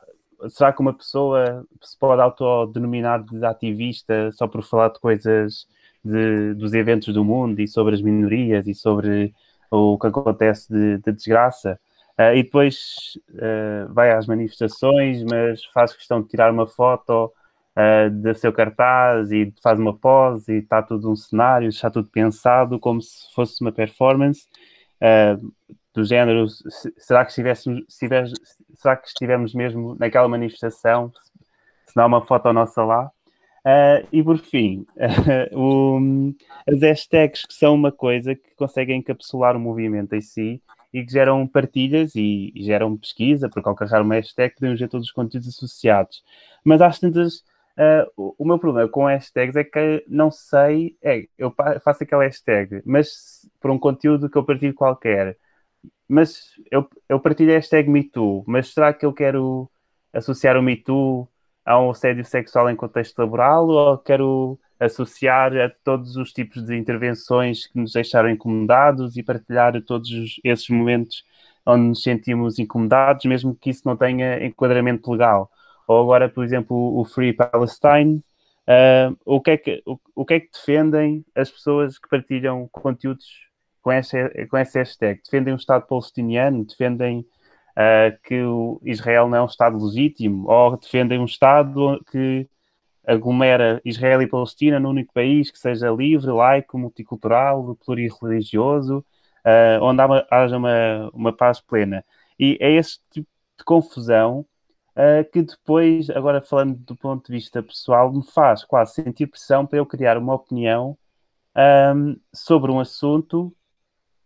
[0.49, 5.67] será que uma pessoa se pode autodenominar de ativista só por falar de coisas
[6.03, 9.33] de, dos eventos do mundo e sobre as minorias e sobre
[9.69, 11.79] o que acontece de, de desgraça?
[12.19, 17.31] Uh, e depois uh, vai às manifestações, mas faz questão de tirar uma foto
[17.77, 22.09] uh, do seu cartaz e faz uma pose e está tudo um cenário, está tudo
[22.09, 24.47] pensado como se fosse uma performance
[25.01, 25.53] uh,
[25.93, 26.45] do género,
[26.97, 27.83] será que estivéssemos,
[28.75, 31.11] será que estivemos mesmo naquela manifestação,
[31.85, 33.11] se não há uma foto nossa lá?
[33.65, 34.85] Uh, e por fim,
[35.53, 36.35] uh,
[36.71, 40.61] as hashtags que são uma coisa que conseguem encapsular o movimento em si
[40.93, 44.87] e que geram partilhas e, e geram pesquisa, porque ao carregar uma hashtag podemos ver
[44.87, 46.23] todos os conteúdos associados.
[46.63, 47.43] Mas às tantas
[47.77, 52.81] Uh, o meu problema com hashtags é que não sei, é, eu faço aquela hashtag,
[52.83, 55.37] mas por um conteúdo que eu partilho qualquer,
[56.07, 59.69] mas eu, eu partilho a hashtag MeToo, mas será que eu quero
[60.11, 61.29] associar o MeToo
[61.65, 66.75] a um assédio sexual em contexto laboral ou quero associar a todos os tipos de
[66.77, 70.09] intervenções que nos deixaram incomodados e partilhar todos
[70.43, 71.23] esses momentos
[71.65, 75.51] onde nos sentimos incomodados, mesmo que isso não tenha enquadramento legal?
[75.87, 78.21] Ou agora, por exemplo, o Free Palestine.
[78.67, 82.67] Uh, o, que é que, o, o, que é que defendem as pessoas que partilham
[82.69, 83.25] conteúdos
[83.81, 85.21] com essa, com essa hashtag?
[85.23, 86.65] Defendem o Estado palestiniano?
[86.65, 90.49] Defendem uh, que o Israel não é um Estado legítimo?
[90.51, 92.49] Ou defendem um Estado que
[93.07, 100.01] aglomera Israel e Palestina num único país que seja livre, laico, multicultural, plurirreligioso, uh, onde
[100.29, 102.03] haja uma, uma paz plena?
[102.37, 104.45] E é esse tipo de confusão
[104.97, 109.65] uh, que depois, agora falando do ponto de vista pessoal, me faz quase sentir pressão
[109.65, 110.97] para eu criar uma opinião
[111.95, 113.53] um, sobre um assunto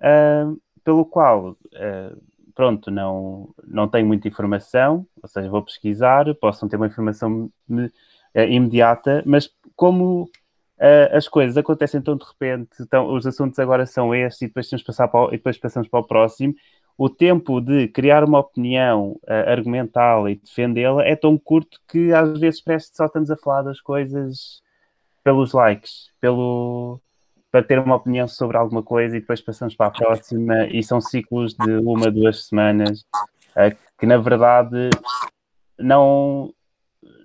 [0.01, 2.21] um, pelo qual, uh,
[2.55, 7.51] pronto, não, não tenho muita informação, ou seja, vou pesquisar, posso não ter uma informação
[7.69, 10.29] uh, imediata, mas como
[11.11, 14.81] as coisas acontecem tão de repente, então, os assuntos agora são estes e depois, temos
[14.81, 16.55] passar para o, e depois passamos para o próximo
[17.03, 22.39] o tempo de criar uma opinião, uh, argumentá-la e defendê-la é tão curto que às
[22.39, 24.61] vezes parece que só estamos a falar das coisas
[25.23, 27.01] pelos likes, pelo
[27.49, 30.67] para ter uma opinião sobre alguma coisa e depois passamos para a próxima.
[30.67, 32.99] E são ciclos de uma, duas semanas
[33.55, 34.91] uh, que na verdade
[35.79, 36.53] não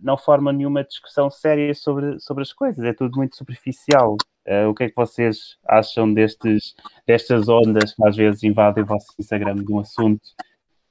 [0.00, 4.16] não formam nenhuma discussão séria sobre, sobre as coisas, é tudo muito superficial.
[4.46, 6.74] Uh, o que é que vocês acham destes,
[7.06, 10.22] destas ondas que às vezes invadem o vosso Instagram de um assunto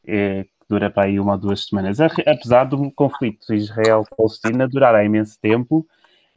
[0.05, 1.99] eh, que dura para aí uma ou duas semanas.
[1.99, 5.87] Apesar do conflito Israel-Palestina durar há imenso tempo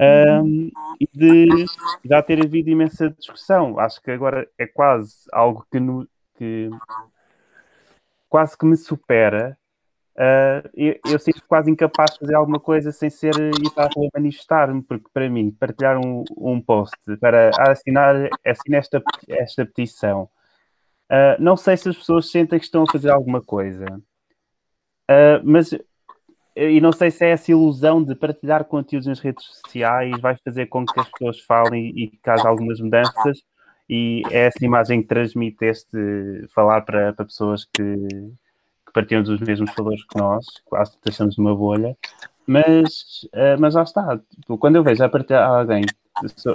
[0.01, 1.67] um, e de
[2.05, 3.79] já ter havido imensa discussão.
[3.79, 6.71] Acho que agora é quase algo que, no, que
[8.29, 9.59] quase que me supera.
[10.19, 14.83] Uh, eu, eu sinto quase incapaz de fazer alguma coisa sem ser ir para manifestar-me,
[14.83, 20.29] porque para mim, partilhar um, um post para assinar, assinar esta, esta petição
[21.11, 23.87] Uh, não sei se as pessoas sentem que estão a fazer alguma coisa,
[25.11, 25.73] uh, mas
[26.55, 30.67] e não sei se é essa ilusão de partilhar conteúdos nas redes sociais vai fazer
[30.67, 33.43] com que as pessoas falem e, que haja algumas mudanças,
[33.89, 37.83] e é essa imagem que transmite este falar para, para pessoas que,
[38.89, 41.97] que partilham dos mesmos valores que nós, quase que estamos numa bolha,
[42.47, 44.21] mas, uh, mas já está.
[44.59, 45.85] Quando eu vejo a partilhar alguém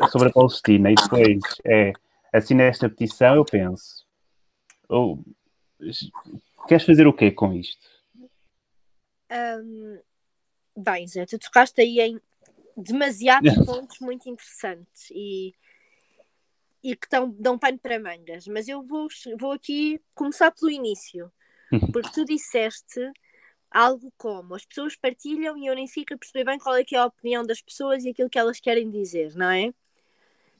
[0.09, 1.93] sobre a Palestina e depois é
[2.33, 4.03] assina esta petição, eu penso
[4.93, 5.23] ou
[6.67, 7.87] queres fazer o quê com isto?
[9.31, 9.99] Um,
[10.77, 12.21] bem, Zé, tu tocaste aí em
[12.77, 15.53] demasiados pontos muito interessantes e,
[16.83, 19.07] e que tão, dão pano para mangas, mas eu vou,
[19.39, 21.31] vou aqui começar pelo início,
[21.91, 23.11] porque tu disseste
[23.69, 26.95] algo como as pessoas partilham e eu nem fico a perceber bem qual é que
[26.95, 29.73] é a opinião das pessoas e aquilo que elas querem dizer, não é?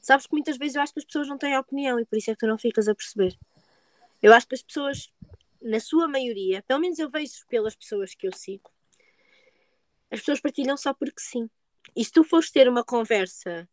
[0.00, 2.30] Sabes que muitas vezes eu acho que as pessoas não têm opinião e por isso
[2.30, 3.38] é que tu não ficas a perceber.
[4.20, 5.12] Eu acho que as pessoas,
[5.62, 8.70] na sua maioria, pelo menos eu vejo pelas pessoas que eu sigo,
[10.10, 11.48] as pessoas partilham só porque sim.
[11.96, 13.68] E se tu fores ter uma conversa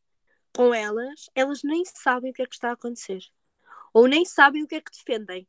[0.55, 3.23] com elas, elas nem sabem o que é que está a acontecer.
[3.93, 5.47] Ou nem sabem o que é que defendem.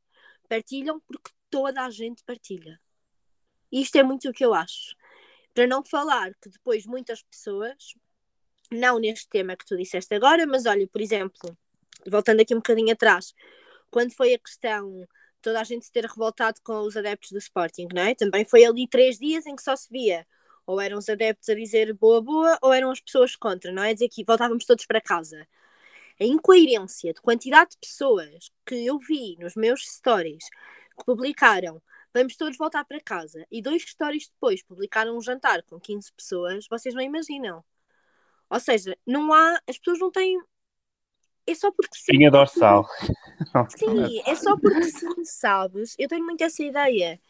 [0.49, 2.81] Partilham porque toda a gente partilha.
[3.71, 4.97] E isto é muito o que eu acho.
[5.55, 7.95] Para não falar que depois muitas pessoas,
[8.71, 11.57] não neste tema que tu disseste agora, mas olha, por exemplo,
[12.11, 13.35] voltando aqui um bocadinho atrás,
[13.91, 15.07] quando foi a questão
[15.43, 18.15] toda a gente se ter revoltado com os adeptos do Sporting, não é?
[18.15, 20.27] Também foi ali três dias em que só se via
[20.67, 23.93] ou eram os adeptos a dizer boa, boa, ou eram as pessoas contra, não é?
[23.93, 25.47] Dizer que voltávamos todos para casa.
[26.21, 30.45] A incoerência de quantidade de pessoas que eu vi nos meus stories
[30.97, 31.83] que publicaram
[32.15, 36.67] vamos todos voltar para casa e dois stories depois publicaram um jantar com 15 pessoas,
[36.69, 37.65] vocês não imaginam.
[38.51, 40.39] Ou seja, não há, as pessoas não têm
[41.47, 42.13] é só porque sim.
[42.13, 42.87] Espinha dorsal.
[43.77, 45.97] Sim, é só porque sim, sabes?
[45.99, 47.21] Eu tenho muito essa ideia.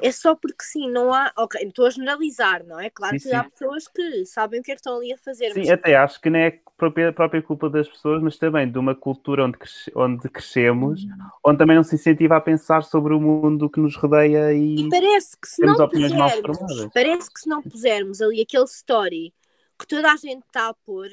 [0.00, 1.32] É só porque sim, não há.
[1.36, 2.88] Ok, estou a generalizar, não é?
[2.88, 3.34] Claro sim, que sim.
[3.34, 5.50] há pessoas que sabem o que é que estão ali a fazer.
[5.52, 5.70] Sim, mas...
[5.70, 9.44] até acho que não é própria, própria culpa das pessoas, mas também de uma cultura
[9.44, 11.08] onde, cresce, onde crescemos, hum.
[11.44, 14.88] onde também não se incentiva a pensar sobre o mundo que nos rodeia e, e
[14.88, 19.34] parece que se não pusermos, parece que se não pusermos ali aquele story
[19.76, 21.08] que toda a gente está a pôr,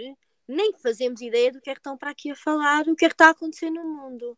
[0.48, 3.10] nem fazemos ideia do que é que estão para aqui a falar, o que é
[3.10, 4.38] que está a acontecer no mundo.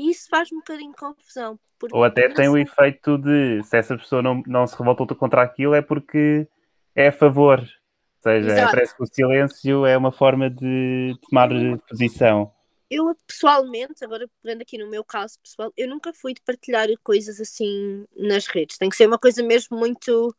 [0.00, 1.60] E isso faz-me um bocadinho de confusão.
[1.92, 5.74] Ou até tem o efeito de se essa pessoa não, não se revoltou contra aquilo
[5.74, 6.48] é porque
[6.94, 7.60] é a favor.
[7.60, 11.50] Ou seja, é, parece que o silêncio é uma forma de tomar
[11.86, 12.50] posição.
[12.90, 17.38] Eu pessoalmente, agora pegando aqui no meu caso pessoal, eu nunca fui de partilhar coisas
[17.38, 18.78] assim nas redes.
[18.78, 20.34] Tem que ser uma coisa mesmo muito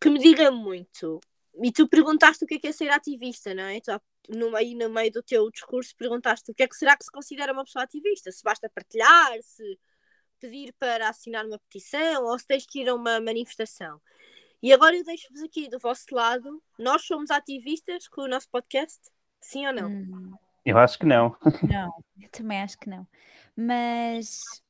[0.00, 1.20] que me diga muito.
[1.60, 3.80] E tu perguntaste o que é, que é ser ativista, não é?
[3.80, 3.90] Tu,
[4.28, 7.10] no, aí no meio do teu discurso perguntaste o que é que será que se
[7.10, 8.30] considera uma pessoa ativista?
[8.30, 9.78] Se basta partilhar, se
[10.38, 14.00] pedir para assinar uma petição ou se tens que ir a uma manifestação.
[14.62, 16.62] E agora eu deixo-vos aqui do vosso lado.
[16.78, 18.98] Nós somos ativistas com o nosso podcast?
[19.40, 19.88] Sim ou não?
[19.88, 20.34] Hum.
[20.64, 21.34] Eu acho que não.
[21.62, 23.08] Não, eu também acho que não.
[23.56, 24.62] Mas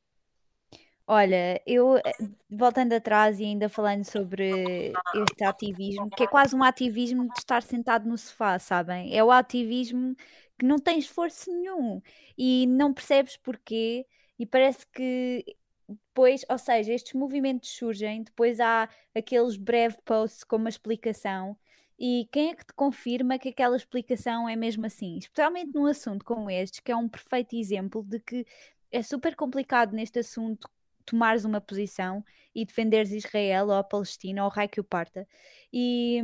[1.13, 2.03] Olha, eu eh,
[2.49, 7.65] voltando atrás e ainda falando sobre este ativismo, que é quase um ativismo de estar
[7.65, 9.13] sentado no sofá, sabem?
[9.13, 10.15] É o ativismo
[10.57, 12.01] que não tem esforço nenhum
[12.39, 14.07] e não percebes porquê,
[14.39, 15.45] e parece que
[15.89, 21.57] depois, ou seja, estes movimentos surgem, depois há aqueles breve posts com uma explicação.
[21.99, 25.19] E quem é que te confirma que aquela explicação é mesmo assim?
[25.19, 28.47] Especialmente num assunto como este, que é um perfeito exemplo de que
[28.93, 30.71] é super complicado neste assunto
[31.05, 35.27] tomares uma posição e defenderes Israel ou a Palestina ou o raio que o parta.
[35.73, 36.23] E,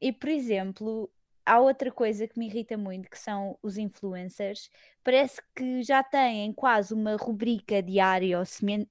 [0.00, 1.10] e, por exemplo,
[1.44, 4.70] há outra coisa que me irrita muito, que são os influencers.
[5.04, 8.44] Parece que já têm quase uma rubrica diária ou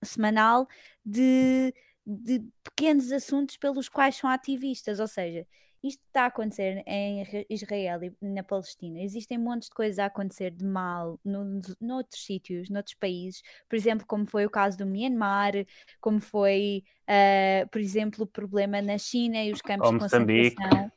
[0.04, 0.68] semanal
[1.06, 1.74] de,
[2.06, 5.48] de pequenos assuntos pelos quais são ativistas, ou seja,
[5.84, 9.02] isto está a acontecer em Israel e na Palestina.
[9.02, 14.06] Existem montes de coisas a acontecer de mal no, noutros sítios, noutros países, por exemplo,
[14.06, 15.54] como foi o caso do Myanmar,
[16.00, 20.92] como foi, uh, por exemplo, o problema na China e os campos de concentração,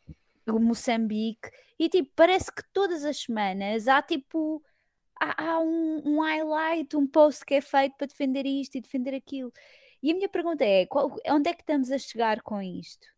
[0.49, 4.63] o Moçambique, e tipo, parece que todas as semanas há tipo.
[5.21, 9.15] Há, há um, um highlight, um post que é feito para defender isto e defender
[9.15, 9.53] aquilo.
[10.03, 13.14] E a minha pergunta é: qual, onde é que estamos a chegar com isto?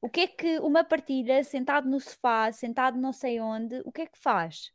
[0.00, 4.02] O que é que uma partilha, sentado no sofá, sentado não sei onde, o que
[4.02, 4.72] é que faz?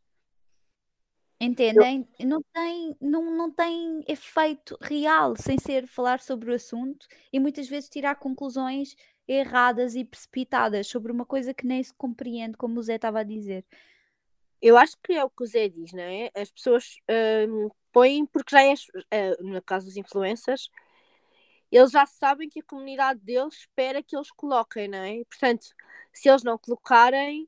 [1.40, 2.08] Entendem?
[2.20, 2.28] Eu...
[2.28, 7.68] Não, tem, não, não tem efeito real sem ser falar sobre o assunto e muitas
[7.68, 8.96] vezes tirar conclusões
[9.28, 13.24] erradas e precipitadas sobre uma coisa que nem se compreende, como o Zé estava a
[13.24, 13.66] dizer.
[14.62, 16.30] Eu acho que é o que o Zé diz, não é?
[16.36, 16.98] As pessoas
[17.50, 20.70] hum, põem, porque já é, uh, no caso dos influencers,
[21.72, 25.24] eles já sabem que a comunidade deles espera que eles coloquem, não é?
[25.30, 25.68] Portanto,
[26.12, 27.48] se eles não colocarem,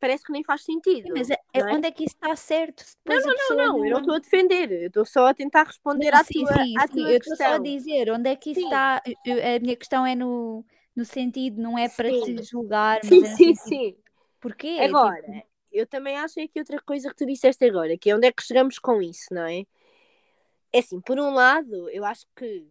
[0.00, 1.06] parece que nem faz sentido.
[1.06, 1.64] Sim, mas é, é?
[1.66, 2.84] onde é que isso está certo?
[3.06, 6.10] Não, não, não, não, eu não estou a defender, eu estou só a tentar responder
[6.10, 8.50] não, à sim, tua, sim, à sim, eu estou só a dizer onde é que
[8.50, 8.96] isso está.
[8.96, 13.54] A minha questão é no, no sentido, não é para te julgar, sim, é sim,
[13.54, 13.96] sim.
[14.40, 14.78] Porquê?
[14.80, 15.46] Agora, tipo...
[15.70, 18.42] eu também acho que outra coisa que tu disseste agora, que é onde é que
[18.42, 19.64] chegamos com isso, não é?
[20.72, 22.66] É assim, por um lado, eu acho que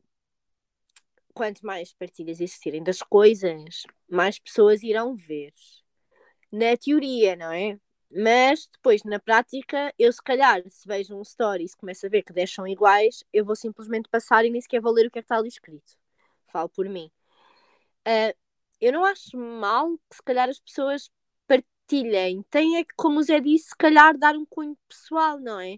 [1.31, 5.53] quanto mais partilhas existirem das coisas, mais pessoas irão ver.
[6.51, 7.79] Na teoria, não é?
[8.13, 12.09] Mas depois, na prática, eu se calhar, se vejo um story e se começo a
[12.09, 15.11] ver que 10 são iguais, eu vou simplesmente passar e nem sequer vou ler o
[15.11, 15.93] que é que está ali escrito.
[16.47, 17.09] Falo por mim.
[18.07, 18.35] Uh,
[18.81, 21.09] eu não acho mal que se calhar as pessoas
[21.47, 22.43] partilhem.
[22.49, 25.77] Tem é que, como o Zé disse, se calhar dar um cunho pessoal, não é?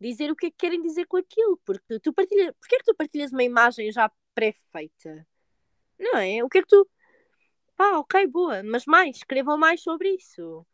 [0.00, 1.60] Dizer o que é que querem dizer com aquilo.
[1.64, 2.54] Porque tu partilhas.
[2.60, 5.26] Porquê é que tu partilhas uma imagem já pré-feita?
[5.98, 6.44] Não é?
[6.44, 6.88] O que é que tu.
[7.76, 10.64] Pá, ok, boa, mas mais, escrevam mais sobre isso.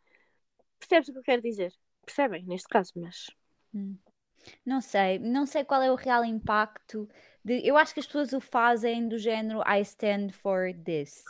[0.78, 1.72] Percebes o que eu quero dizer?
[2.04, 3.30] Percebem, neste caso, mas.
[3.74, 3.96] Hum.
[4.64, 7.08] Não sei, não sei qual é o real impacto.
[7.42, 11.24] De, eu acho que as pessoas o fazem do género I stand for this.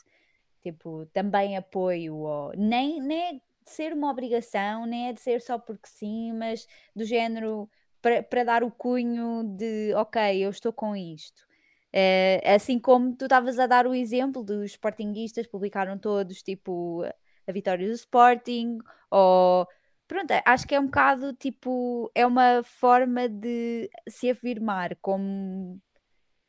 [0.60, 2.16] Tipo, também apoio.
[2.16, 6.32] Ou, nem, nem é de ser uma obrigação, nem é de ser só porque sim,
[6.32, 6.66] mas
[6.96, 7.70] do género
[8.28, 11.46] para dar o cunho de ok, eu estou com isto.
[11.94, 17.04] Uh, assim como tu estavas a dar o exemplo dos Sportinguistas, publicaram todos tipo
[17.46, 18.78] a vitória do Sporting,
[19.09, 19.64] ou
[20.09, 25.80] pronto, acho que é um bocado tipo, é uma forma de se afirmar como,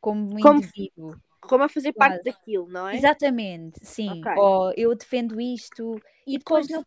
[0.02, 1.16] como, como indivíduo.
[1.42, 2.96] Como a fazer parte daquilo, não é?
[2.96, 4.22] Exatamente, sim.
[4.22, 4.36] Okay.
[4.38, 6.84] Ou eu defendo isto e, e depois não,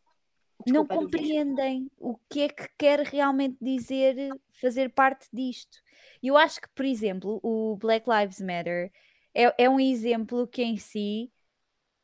[0.67, 5.79] não compreendem o que é que quer realmente dizer fazer parte disto.
[6.23, 8.91] Eu acho que, por exemplo, o Black Lives Matter
[9.35, 11.31] é, é um exemplo que em si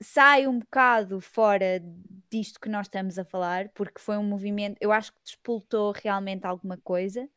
[0.01, 1.83] sai um bocado fora
[2.31, 6.47] disto que nós estamos a falar, porque foi um movimento, eu acho que despoltou realmente
[6.47, 7.29] alguma coisa,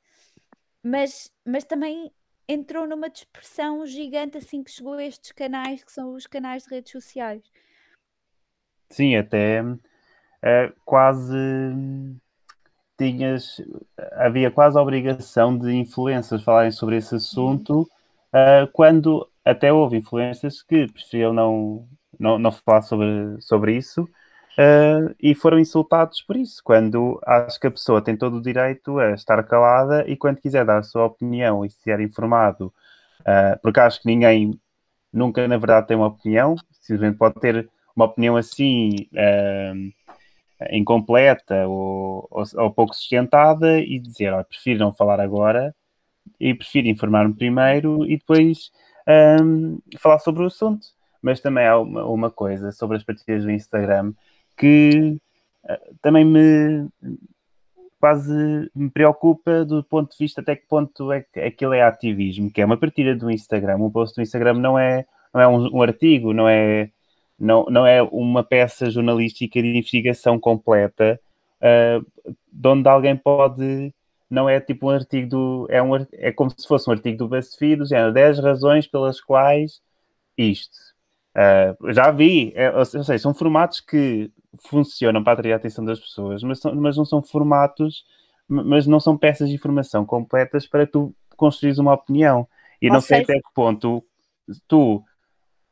[0.83, 2.11] mas, mas também
[2.47, 6.69] entrou numa dispersão gigante assim que chegou a estes canais, que são os canais de
[6.69, 7.43] redes sociais.
[8.89, 9.61] Sim, até
[10.47, 11.35] é, quase
[12.97, 13.61] tinhas,
[14.13, 20.63] havia quase a obrigação de influências falarem sobre esse assunto, uh, quando até houve influências
[20.63, 21.85] que preferiam não,
[22.17, 27.67] não, não falar sobre, sobre isso uh, e foram insultados por isso, quando acho que
[27.67, 31.05] a pessoa tem todo o direito a estar calada e quando quiser dar a sua
[31.05, 32.73] opinião e ser informado,
[33.19, 34.57] uh, porque acho que ninguém
[35.11, 39.07] nunca na verdade tem uma opinião, simplesmente pode ter uma opinião assim
[40.71, 45.75] incompleta ou, ou, ou, pouco sustentada e dizer, oh, prefiro não falar agora
[46.39, 48.71] e prefiro informar-me primeiro e depois
[49.43, 50.87] um, falar sobre o assunto.
[51.21, 54.13] Mas também há uma, uma, coisa sobre as partilhas do Instagram
[54.57, 55.19] que
[55.65, 56.87] uh, também me
[57.99, 62.51] quase me preocupa do ponto de vista até que ponto é que aquilo é ativismo,
[62.51, 65.77] que é uma partilha do Instagram, um post do Instagram não é, não é um,
[65.77, 66.91] um artigo, não é
[67.39, 71.19] não, não é uma peça jornalística de investigação completa,
[71.61, 73.93] uh, de onde alguém pode.
[74.29, 75.67] Não é tipo um artigo do.
[75.69, 79.21] É, um, é como se fosse um artigo do BuzzFeed, do género 10 razões pelas
[79.21, 79.81] quais
[80.37, 80.77] isto.
[81.35, 84.31] Uh, já vi, é, ou seja, são formatos que
[84.67, 88.03] funcionam para atrair a atenção das pessoas, mas, são, mas não são formatos,
[88.47, 92.47] mas não são peças de informação completas para tu construires uma opinião.
[92.81, 93.31] E ou não sei seja...
[93.31, 94.03] até que ponto
[94.67, 95.03] tu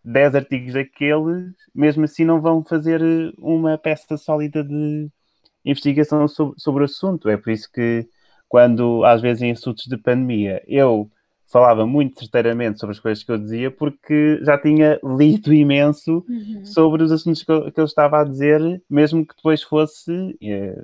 [0.06, 5.10] 10 artigos daqueles, mesmo assim não vão fazer eh, uma peça sólida de
[5.66, 7.28] investigação sobre, sobre o assunto.
[7.28, 8.08] É por isso que,
[8.48, 11.10] quando às vezes em assuntos de pandemia, eu
[11.48, 16.66] falava muito certeiramente sobre as coisas que eu dizia, porque já tinha lido imenso uhum.
[16.66, 20.84] sobre os assuntos que eu, que eu, estava a dizer, mesmo que depois fosse eh,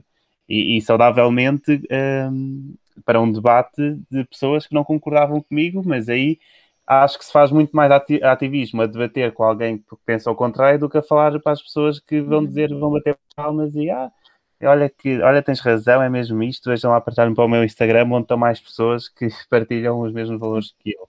[0.49, 2.73] e, e, saudavelmente ehm,
[3.05, 6.39] para um debate de pessoas que não concordavam comigo, mas aí
[6.85, 10.79] acho que se faz muito mais ativismo a debater com alguém que pensa ao contrário
[10.79, 14.11] do que a falar para as pessoas que vão dizer, vão bater palmas e ah,
[14.63, 18.07] olha que olha, tens razão, é mesmo isto, vejam lá partilhar para o meu Instagram
[18.11, 21.03] onde estão mais pessoas que partilham os mesmos valores que eu.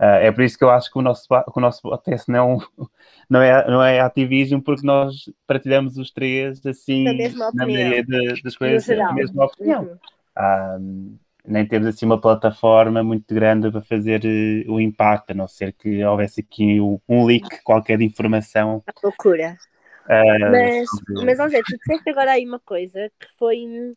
[0.00, 2.58] Uh, é por isso que eu acho que o nosso, que o nosso podcast não,
[3.28, 7.04] não, é, não é ativismo, porque nós partilhamos os três assim,
[7.52, 8.02] na maioria
[8.42, 9.98] das coisas, a mesma opinião.
[10.38, 11.18] Uhum.
[11.50, 15.72] Nem temos assim uma plataforma muito grande para fazer uh, o impacto, a não ser
[15.72, 18.82] que houvesse aqui um, um leak qualquer de informação.
[18.86, 19.58] A loucura.
[20.06, 21.24] Uh, mas, sobre...
[21.24, 23.94] mas, José, tu disseste agora aí uma coisa que foi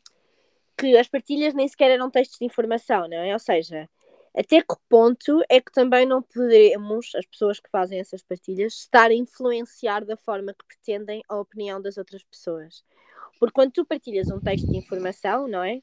[0.78, 3.34] que as partilhas nem sequer eram textos de informação, não é?
[3.34, 3.88] Ou seja,
[4.36, 9.12] até que ponto é que também não podemos, as pessoas que fazem essas partilhas, estar
[9.12, 12.84] a influenciar da forma que pretendem a opinião das outras pessoas?
[13.40, 15.82] Porque quando tu partilhas um texto de informação, não é?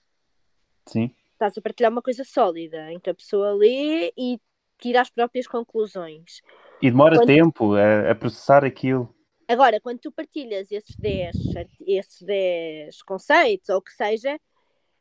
[0.87, 1.15] Sim.
[1.41, 4.39] Estás a partilhar uma coisa sólida, em que a pessoa lê e
[4.79, 6.43] tira as próprias conclusões.
[6.83, 7.29] E demora quando...
[7.29, 9.09] tempo a, a, processar aquilo.
[9.49, 11.35] Agora, quando tu partilhas esses 10,
[11.87, 14.39] esses 10 conceitos, ou o que seja,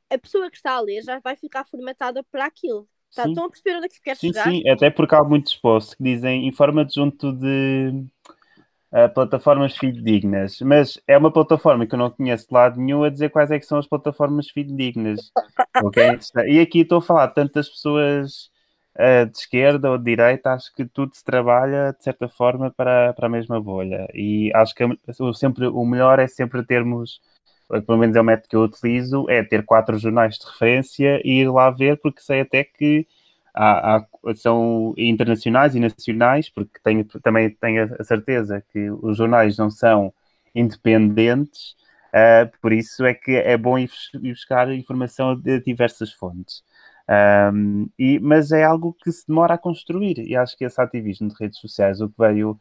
[0.09, 2.87] a pessoa que está a ler já vai ficar formatada para aquilo.
[3.13, 4.49] Tá, estão a perceber onde é que quer sim, chegar?
[4.49, 8.05] Sim, até porque há muitos posts que dizem informa-te junto de
[8.91, 13.09] uh, plataformas fidedignas, mas é uma plataforma que eu não conheço de lado nenhum a
[13.09, 15.31] dizer quais é que são as plataformas fidedignas.
[15.83, 16.19] okay?
[16.47, 18.49] E aqui estou a falar de tantas pessoas
[18.95, 23.13] uh, de esquerda ou de direita, acho que tudo se trabalha de certa forma para,
[23.13, 24.07] para a mesma bolha.
[24.13, 24.83] E acho que
[25.33, 27.19] sempre, o melhor é sempre termos
[27.85, 31.41] pelo menos é o método que eu utilizo, é ter quatro jornais de referência e
[31.41, 33.05] ir lá ver, porque sei até que
[33.59, 39.57] há, há, são internacionais e nacionais, porque tenho, também tenho a certeza que os jornais
[39.57, 40.13] não são
[40.55, 41.75] independentes,
[42.13, 43.89] uh, por isso é que é bom ir,
[44.21, 46.63] buscar informação de diversas fontes.
[47.53, 51.27] Um, e, mas é algo que se demora a construir, e acho que esse ativismo
[51.27, 52.59] de redes sociais, o que veio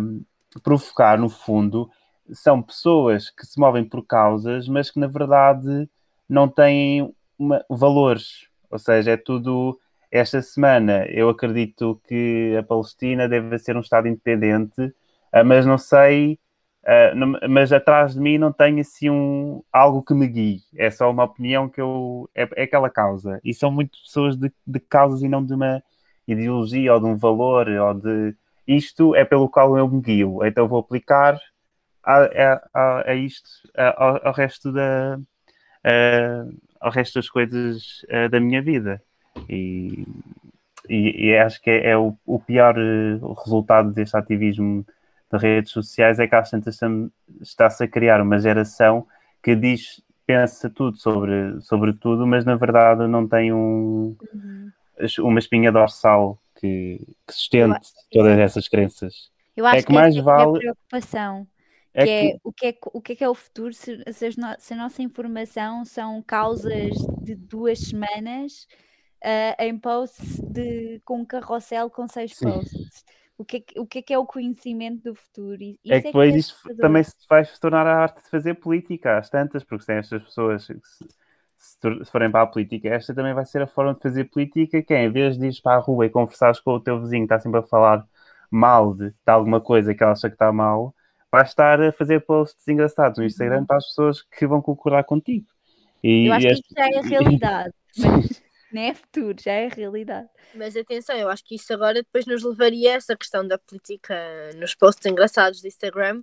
[0.00, 0.22] um,
[0.62, 1.90] provocar, no fundo,
[2.32, 5.88] são pessoas que se movem por causas, mas que na verdade
[6.28, 8.48] não têm uma, valores.
[8.70, 9.78] Ou seja, é tudo.
[10.10, 14.94] Esta semana eu acredito que a Palestina deve ser um Estado independente,
[15.32, 16.38] ah, mas não sei.
[16.84, 21.10] Uh, mas atrás de mim não tem assim um, algo que me guie, é só
[21.10, 22.30] uma opinião que eu.
[22.34, 23.40] É, é aquela causa.
[23.44, 25.82] E são muito pessoas de, de causas e não de uma
[26.26, 28.34] ideologia ou de um valor ou de.
[28.66, 31.38] Isto é pelo qual eu me guio, então vou aplicar
[32.04, 35.18] a, a, a isto, ao, ao, resto da
[36.80, 39.02] ao resto das coisas da minha vida.
[39.48, 40.06] E,
[40.88, 44.84] e, e acho que é, é o, o, pior eh, resultado deste ativismo
[45.30, 46.80] de redes sociais é que às tantas
[47.40, 49.06] está-se a criar uma geração
[49.42, 54.72] que diz, pensa tudo sobre, sobre tudo, mas na verdade não tem um, uhum.
[55.20, 59.30] uma espinha dorsal que, que sustente todas essas crenças.
[59.56, 60.56] Eu acho é que, que mais vale...
[60.56, 61.46] a preocupação
[61.94, 64.26] é que, é, o, que é, o que é que é o futuro se, se,
[64.26, 68.68] a, se a nossa informação são causas de duas semanas
[69.24, 72.46] uh, em posts de, com um carrossel com seis Sim.
[72.46, 73.04] posts?
[73.36, 75.62] O que, é, o que é que é o conhecimento do futuro?
[75.62, 78.28] Isso é, é que depois é isso também se vai se tornar a arte de
[78.28, 82.88] fazer política às tantas, porque tem estas pessoas que se, se, forem para a política,
[82.88, 85.62] esta também vai ser a forma de fazer política, que é, em vez de ir
[85.62, 88.04] para a rua e conversares com o teu vizinho que está sempre a falar
[88.50, 90.92] mal de, de alguma coisa que ela acha que está mal,
[91.30, 93.66] vai estar a fazer posts engraçados no Instagram uhum.
[93.66, 95.46] para as pessoas que vão concordar contigo.
[96.02, 98.42] E, eu acho que isso já é a realidade, mas
[98.72, 100.28] não é futuro, já é a realidade.
[100.54, 104.14] Mas atenção, eu acho que isso agora depois nos levaria, essa questão da política
[104.56, 106.22] nos posts engraçados do Instagram,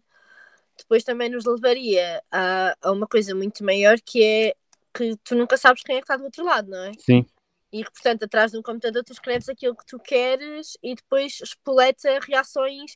[0.77, 4.55] depois também nos levaria a, a uma coisa muito maior que é
[4.93, 6.91] que tu nunca sabes quem é que está do outro lado, não é?
[6.99, 7.25] Sim.
[7.71, 11.39] E que, portanto, atrás de um computador tu escreves aquilo que tu queres e depois
[11.41, 12.95] espoleta reações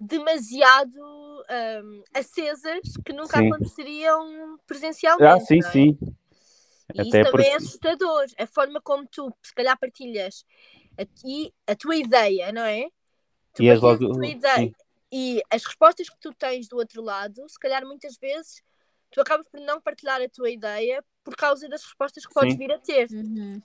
[0.00, 3.46] demasiado um, acesas que nunca sim.
[3.48, 5.24] aconteceriam presencialmente.
[5.24, 5.62] Ah, sim, é?
[5.62, 5.98] sim.
[6.94, 8.26] E Até isso também é assustador.
[8.38, 10.44] A forma como tu, se calhar, partilhas
[10.98, 12.88] a, e a tua ideia, não é?
[13.54, 14.10] Tu e, as logo...
[14.10, 14.72] a tua ideia,
[15.10, 18.62] e as respostas que tu tens do outro lado, se calhar muitas vezes
[19.10, 22.58] tu acabas por não partilhar a tua ideia por causa das respostas que podes sim.
[22.58, 23.08] vir a ter.
[23.10, 23.62] Uhum.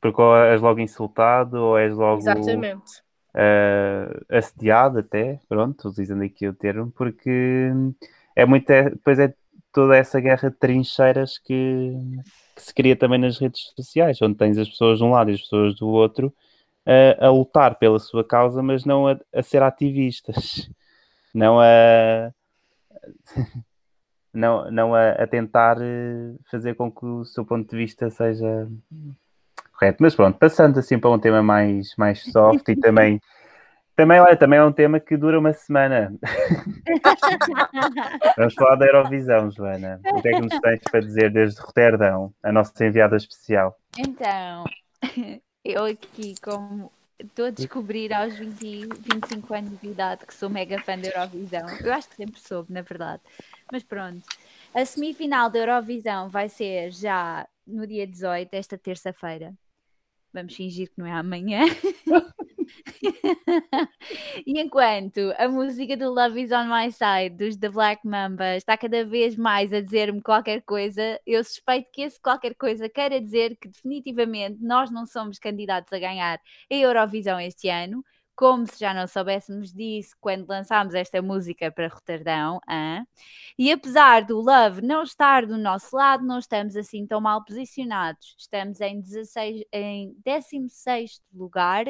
[0.00, 2.18] Porque ou és logo insultado ou és logo.
[2.18, 7.70] Exatamente uh, assediado até, pronto, utilizando aqui o termo, porque
[8.34, 9.34] é muito, é, depois é
[9.72, 11.92] toda essa guerra de trincheiras que,
[12.54, 15.34] que, se cria também nas redes sociais, onde tens as pessoas de um lado e
[15.34, 16.32] as pessoas do outro
[16.86, 20.70] uh, a lutar pela sua causa, mas não a, a ser ativistas,
[21.34, 22.32] não a
[24.32, 28.68] não, não a, a, tentar eh, fazer com que o seu ponto de vista seja
[29.72, 29.98] correto.
[30.00, 33.20] Mas pronto, passando assim para um tema mais, mais soft e também.
[33.96, 36.12] Também, olha, também é um tema que dura uma semana.
[38.36, 40.00] Vamos falar da Eurovisão, Joana.
[40.04, 43.76] O que é que nos tens para dizer desde Roterdão, a nossa enviada especial?
[43.96, 44.64] Então,
[45.64, 50.80] eu aqui, como Estou a descobrir aos 20, 25 anos de idade que sou mega
[50.82, 51.66] fã da Eurovisão.
[51.80, 53.22] Eu acho que sempre soube, na verdade.
[53.70, 54.22] Mas pronto.
[54.74, 59.54] A semifinal da Eurovisão vai ser já no dia 18, esta terça-feira.
[60.34, 61.62] Vamos fingir que não é amanhã.
[64.44, 68.76] e enquanto a música do Love Is On My Side, dos The Black Mamba, está
[68.76, 73.56] cada vez mais a dizer-me qualquer coisa, eu suspeito que esse qualquer coisa queira dizer
[73.56, 78.04] que definitivamente nós não somos candidatos a ganhar a Eurovisão este ano,
[78.36, 82.60] como se já não soubéssemos disso quando lançámos esta música para Roterdão.
[83.58, 88.34] E apesar do Love não estar do nosso lado, não estamos assim tão mal posicionados.
[88.38, 91.86] Estamos em, 16, em 16 lugar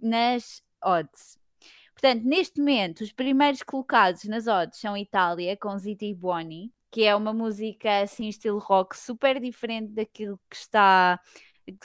[0.00, 1.38] nas odds.
[1.92, 7.04] Portanto, neste momento, os primeiros colocados nas odds são Itália, com Zita e Buoni, que
[7.04, 11.20] é uma música assim, estilo rock, super diferente daquilo que está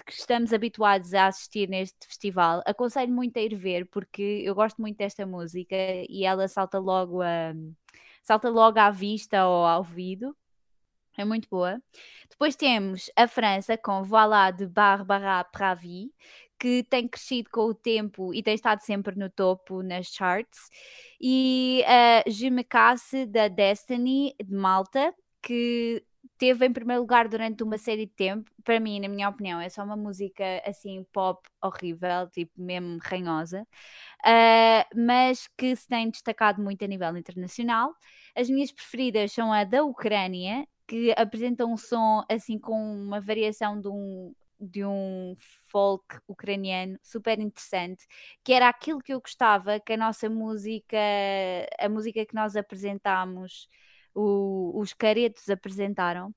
[0.05, 2.61] que estamos habituados a assistir neste festival.
[2.65, 5.75] Aconselho muito a ir ver porque eu gosto muito desta música
[6.09, 7.53] e ela salta logo a
[8.23, 10.35] salta logo à vista ou ao ouvido.
[11.17, 11.81] É muito boa.
[12.29, 16.11] Depois temos a França com Voilà de Barbara Pravi,
[16.59, 20.69] que tem crescido com o tempo e tem estado sempre no topo nas charts.
[21.21, 26.03] E a uh, Je Me Casse da Destiny de Malta, que
[26.37, 28.51] teve em primeiro lugar durante uma série de tempo.
[28.63, 33.61] Para mim, na minha opinião, é só uma música assim pop horrível, tipo mesmo ranhosa,
[34.25, 37.93] uh, mas que se tem destacado muito a nível internacional.
[38.35, 43.79] As minhas preferidas são a da Ucrânia, que apresenta um som assim com uma variação
[43.79, 45.35] de um de um
[45.69, 48.05] folk ucraniano super interessante,
[48.43, 50.97] que era aquilo que eu gostava que a nossa música,
[51.79, 53.67] a música que nós apresentámos
[54.15, 56.33] o, os caretos apresentaram, uh,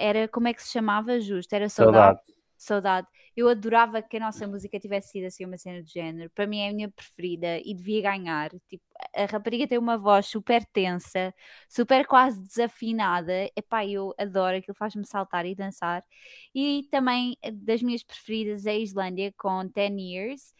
[0.00, 1.52] era como é que se chamava justo?
[1.54, 2.20] Era saudade.
[2.56, 3.06] saudade.
[3.36, 6.30] Eu adorava que a nossa música tivesse sido assim uma cena do género.
[6.30, 8.50] Para mim é a minha preferida e devia ganhar.
[8.68, 8.82] Tipo,
[9.14, 11.34] a rapariga tem uma voz super tensa,
[11.68, 13.50] super quase desafinada.
[13.54, 16.02] Epá, eu adoro aquilo, faz-me saltar e dançar.
[16.54, 20.54] E também eh, das minhas preferidas é a Islândia com 10 Years,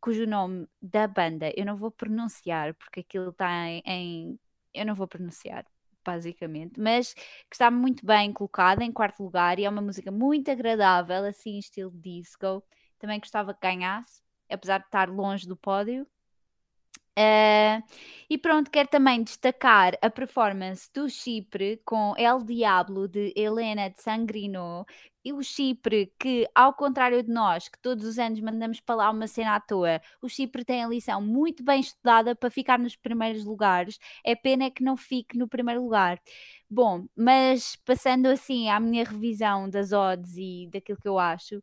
[0.00, 4.40] cujo nome da banda eu não vou pronunciar porque aquilo está em, em
[4.74, 5.64] eu não vou pronunciar,
[6.04, 10.50] basicamente, mas que está muito bem colocada em quarto lugar e é uma música muito
[10.50, 12.62] agradável, assim, estilo disco.
[12.98, 16.06] Também gostava que ganhasse, apesar de estar longe do pódio.
[17.18, 17.82] Uh,
[18.30, 24.00] e pronto, quero também destacar a performance do Chipre com El Diablo de Helena de
[24.00, 24.86] Sangrino,
[25.24, 29.10] e o Chipre, que ao contrário de nós, que todos os anos mandamos para lá
[29.10, 32.96] uma cena à toa, o Chipre tem a lição muito bem estudada para ficar nos
[32.96, 33.98] primeiros lugares.
[34.24, 36.20] É pena que não fique no primeiro lugar.
[36.68, 41.62] Bom, mas passando assim à minha revisão das odds e daquilo que eu acho,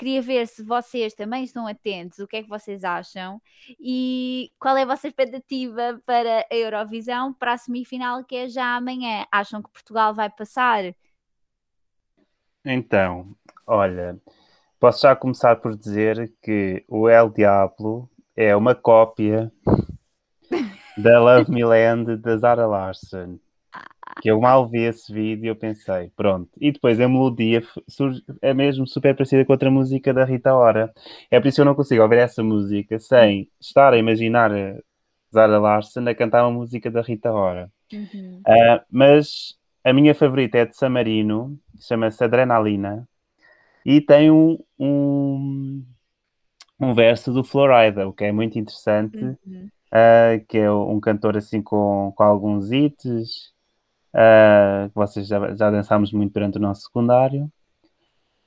[0.00, 3.40] queria ver se vocês também estão atentos, o que é que vocês acham
[3.78, 8.76] e qual é a vossa expectativa para a Eurovisão, para a semifinal que é já
[8.76, 9.26] amanhã.
[9.30, 10.84] Acham que Portugal vai passar?
[12.64, 13.34] Então,
[13.66, 14.18] olha,
[14.78, 19.50] posso já começar por dizer que o El Diablo é uma cópia
[20.96, 23.38] da Love Me Land da Zara Larson.
[24.20, 26.50] Que eu mal vi esse vídeo e eu pensei, pronto.
[26.60, 27.62] E depois a melodia
[28.42, 30.92] é mesmo super parecida com outra música da Rita Ora.
[31.30, 34.78] É por isso que eu não consigo ouvir essa música sem estar a imaginar a
[35.32, 37.70] Zara Larson a cantar uma música da Rita Ora.
[37.92, 38.42] Uhum.
[38.46, 43.08] Uh, mas a minha favorita é de Samarino, chama-se Adrenalina,
[43.84, 45.84] e tem um, um,
[46.78, 49.68] um, verso do Florida, o que é muito interessante, uhum.
[49.86, 53.52] uh, que é um cantor assim com, com alguns hits,
[54.14, 57.50] uh, que vocês já, já dançámos muito durante o nosso secundário.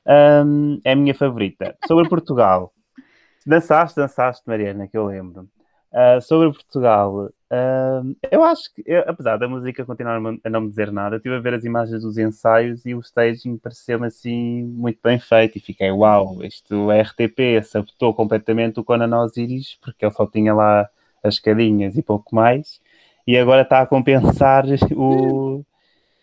[0.05, 1.75] Um, é a minha favorita.
[1.87, 2.73] Sobre Portugal,
[3.47, 5.49] dançaste, dançaste, Mariana, que eu lembro.
[5.91, 10.69] Uh, sobre Portugal, uh, eu acho que, eu, apesar da música continuar a não me
[10.69, 14.99] dizer nada, estive a ver as imagens dos ensaios e o staging pareceu-me assim muito
[15.03, 20.13] bem feito e fiquei, uau, isto é RTP, sabotou completamente o Conan Osiris, porque ele
[20.13, 20.89] só tinha lá
[21.23, 22.81] as escadinhas e pouco mais,
[23.27, 25.59] e agora está a compensar o,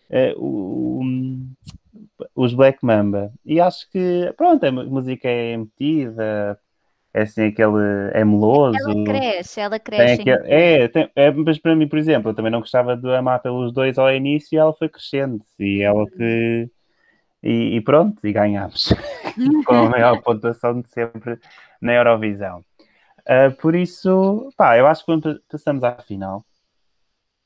[0.09, 1.01] uh, o,
[2.35, 3.31] os Black Mamba.
[3.45, 6.59] E acho que, pronto, a música é emitida,
[7.13, 8.77] é assim aquele é meloso.
[8.79, 10.21] Ela cresce, ela cresce.
[10.21, 13.41] Aquele, é, tem, é, mas para mim, por exemplo, eu também não gostava de amar
[13.41, 15.43] pelos dois ao início e ela foi crescendo.
[15.59, 16.69] E ela que.
[17.43, 18.93] E, e pronto, e ganhámos
[19.65, 21.39] com a maior pontuação de sempre
[21.81, 22.63] na Eurovisão.
[23.21, 26.45] Uh, por isso, pá, eu acho que quando passamos à final,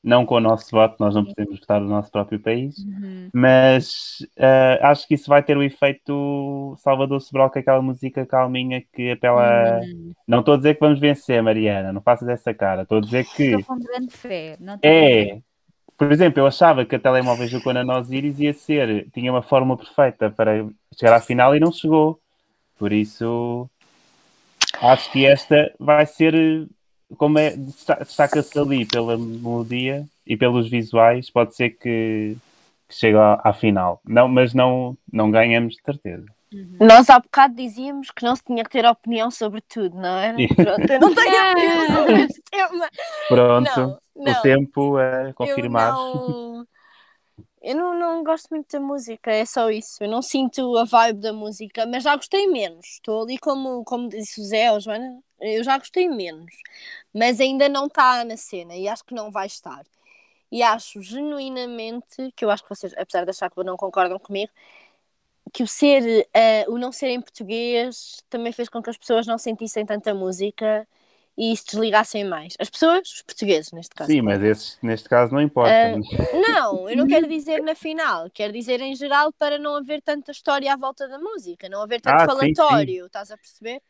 [0.06, 3.28] não com o nosso voto, nós não podemos votar no nosso próprio país, Uhum.
[3.34, 8.24] mas uh, acho que isso vai ter o efeito Salvador Sobral, que é aquela música
[8.24, 9.80] calminha que apela.
[9.82, 10.12] Hum.
[10.26, 13.24] Não estou a dizer que vamos vencer, Mariana, não faças essa cara, estou a dizer
[13.24, 14.56] que Estou com grande fé.
[14.60, 15.40] Não é.
[15.98, 19.78] Por exemplo, eu achava que a telemóvel do Conan Osiris ia ser, tinha uma fórmula
[19.78, 20.66] perfeita para
[20.98, 22.20] chegar à final e não chegou.
[22.78, 23.68] Por isso,
[24.80, 26.68] acho que esta vai ser,
[27.16, 32.36] como é, desta- destaca-se ali pela melodia e pelos visuais, pode ser que,
[32.88, 34.00] que chegue à, à final.
[34.04, 36.26] Não, mas não, não ganhamos de certeza.
[36.80, 40.34] Nós há bocado dizíamos que não se tinha que ter opinião sobre tudo, não é?
[40.36, 40.46] Sim.
[40.54, 42.88] Pronto, eu não tenho opinião sobre este tema.
[43.28, 44.32] Pronto, Não, não.
[44.38, 45.90] o tempo a confirmar.
[45.92, 46.66] Eu não,
[47.62, 50.02] eu não, não gosto muito da música, é só isso.
[50.02, 52.86] Eu não sinto a vibe da música, mas já gostei menos.
[52.86, 56.52] Estou ali como, como disse o Zé ou Joana, eu já gostei menos.
[57.12, 59.84] Mas ainda não está na cena e acho que não vai estar.
[60.50, 64.52] E acho genuinamente, que eu acho que vocês, apesar de achar que não concordam comigo,
[65.52, 69.26] que o ser, eh, o não ser em português também fez com que as pessoas
[69.26, 70.86] não sentissem tanta música
[71.36, 72.54] e se desligassem mais.
[72.58, 74.10] As pessoas, os portugueses neste caso.
[74.10, 75.70] Sim, mas esses, neste caso não importa.
[75.72, 75.96] Ah,
[76.52, 80.30] Não, eu não quero dizer na final, quero dizer em geral para não haver tanta
[80.30, 82.54] história à volta da música, não haver tanto Ah, sim, sim.
[82.54, 83.82] falatório, estás a perceber?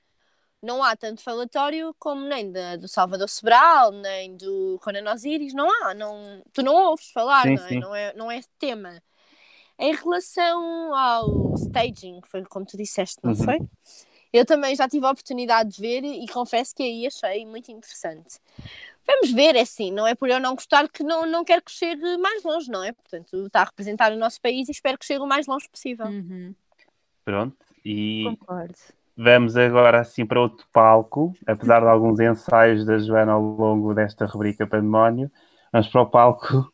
[0.66, 5.70] Não há tanto falatório como nem da, do Salvador Sobral, nem do Conan Osiris, não
[5.70, 7.68] há, não, tu não ouves falar, Sim, não, é?
[7.68, 7.78] sim.
[7.78, 9.00] Não, é, não é tema.
[9.78, 13.36] Em relação ao staging, foi como tu disseste, não Uhum.
[13.36, 13.60] foi?
[14.32, 18.40] Eu também já tive a oportunidade de ver e confesso que aí achei muito interessante.
[19.06, 21.70] Vamos ver, é assim, não é por eu não gostar que não, não quero que
[21.70, 22.90] chegue mais longe, não é?
[22.90, 26.06] Portanto, está a representar o nosso país e espero que chegue o mais longe possível.
[26.06, 26.54] Uhum.
[27.24, 28.74] Pronto, e Concordo.
[29.16, 34.26] Vamos agora assim para outro palco, apesar de alguns ensaios da Joana ao longo desta
[34.26, 35.30] rubrica Pandemónio,
[35.72, 36.72] vamos para o palco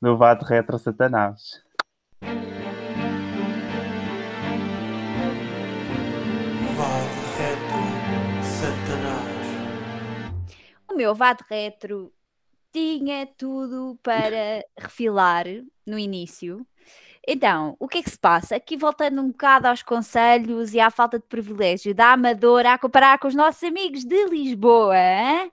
[0.00, 1.62] do Vado Retro Satanás.
[10.90, 12.12] O meu VAD retro
[12.70, 15.46] tinha tudo para refilar
[15.86, 16.66] no início.
[17.26, 18.56] Então, o que é que se passa?
[18.56, 23.18] Aqui voltando um bocado aos conselhos e à falta de privilégio da Amadora a comparar
[23.18, 25.52] com os nossos amigos de Lisboa, hein?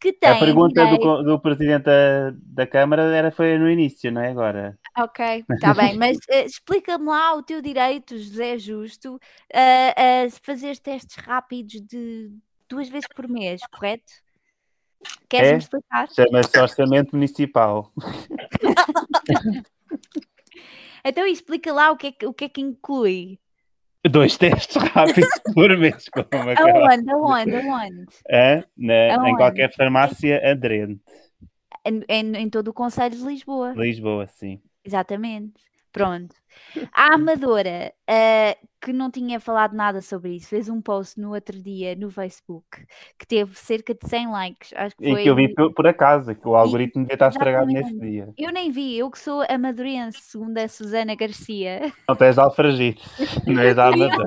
[0.00, 4.22] que têm A pergunta do, do Presidente da, da Câmara era, foi no início, não
[4.22, 4.78] é agora?
[4.96, 9.18] Ok, está bem, mas eh, explica-me lá o teu direito, José Justo,
[9.52, 12.30] a, a fazer testes rápidos de
[12.68, 14.12] duas vezes por mês, correto?
[15.28, 15.58] Queres-me É?
[15.58, 16.08] explicar?
[16.10, 17.92] Chama-se Orçamento Municipal.
[21.04, 23.38] Então explica lá o que é que, o que, é que inclui.
[24.08, 26.04] Dois testes rápidos por mês.
[26.14, 28.06] Aonde, aonde, aonde?
[28.76, 31.00] Na- em qualquer farmácia aderente.
[31.84, 33.72] Em, em, em todo o Conselho de Lisboa.
[33.76, 34.60] Lisboa, sim.
[34.84, 35.60] Exatamente.
[35.92, 36.34] Pronto.
[36.92, 41.60] A Amadora, ah, que não tinha falado nada sobre isso, fez um post no outro
[41.60, 42.64] dia no Facebook
[43.18, 44.70] que teve cerca de 100 likes.
[44.76, 45.22] Acho que E foi.
[45.24, 47.94] que eu vi por, por acaso, que o algoritmo devia estar estragado Exatamente.
[47.96, 48.28] nesse dia.
[48.38, 51.92] Eu nem vi, eu que sou amadorense, segundo a Susana Garcia.
[52.08, 53.02] Não tens de alfragite,
[53.46, 54.26] não és da Amadora.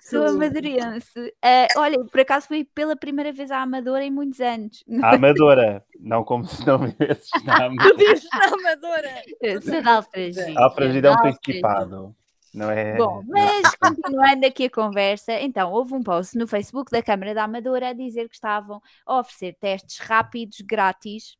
[0.00, 1.32] sou amadorense.
[1.42, 4.82] Ah, olha, por acaso fui pela primeira vez à Amadora em muitos anos.
[5.02, 7.94] A Amadora, não como se não vivesses na Amadora.
[7.96, 9.60] Diz na Amadora!
[9.62, 10.58] Sou de Alfragide.
[10.98, 12.16] Alfragide é um principado.
[12.52, 12.96] Não é?
[12.96, 17.44] Bom, mas continuando aqui a conversa, então houve um post no Facebook da Câmara da
[17.44, 21.36] Amadora a dizer que estavam a oferecer testes rápidos, grátis,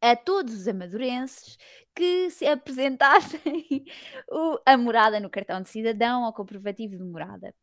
[0.00, 1.58] a todos os amadorenses
[1.94, 3.40] que se apresentassem
[4.30, 7.54] o- a morada no cartão de cidadão ou comprovativo de morada.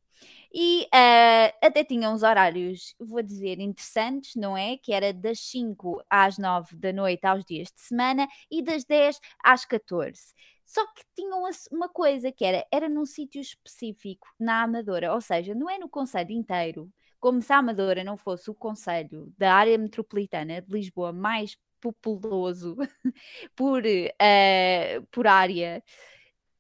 [0.54, 4.78] E ah, até tinham uns horários, vou dizer, interessantes, não é?
[4.78, 9.20] Que era das 5 às 9 da noite aos dias de semana e das 10
[9.44, 10.34] às 14.
[10.66, 15.54] Só que tinham uma coisa que era, era num sítio específico, na Amadora, ou seja,
[15.56, 16.90] não é no Conselho inteiro,
[17.20, 22.78] como se a Amadora não fosse o Conselho da área metropolitana de Lisboa mais populoso
[23.56, 25.84] por, eh, por área.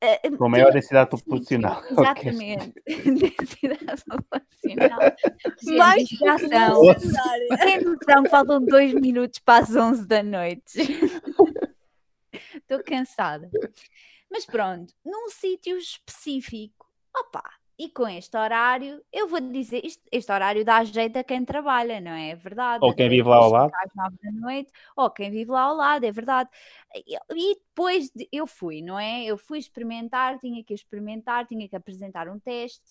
[0.01, 1.83] Eh, Com maior densidade populacional.
[1.91, 2.73] Exatamente.
[2.87, 4.99] Densidade populacional.
[5.77, 6.93] Mais já são.
[6.93, 7.59] popular.
[7.59, 10.79] Tem noção faltam dois minutos para as 11 da noite.
[12.55, 13.49] Estou cansada.
[14.29, 17.43] Mas pronto, num sítio específico, opa,
[17.78, 21.99] e com este horário, eu vou dizer, isto- este horário dá jeito a quem trabalha,
[21.99, 22.32] não é?
[22.32, 22.84] É verdade.
[22.86, 23.72] Ou quem vive lá ao às lado.
[23.95, 26.49] nove da noite, ou quem vive lá ao lado, é verdade.
[26.95, 29.24] E, e depois de- eu fui, não é?
[29.26, 32.84] Eu fui experimentar, tinha que experimentar, tinha que apresentar um teste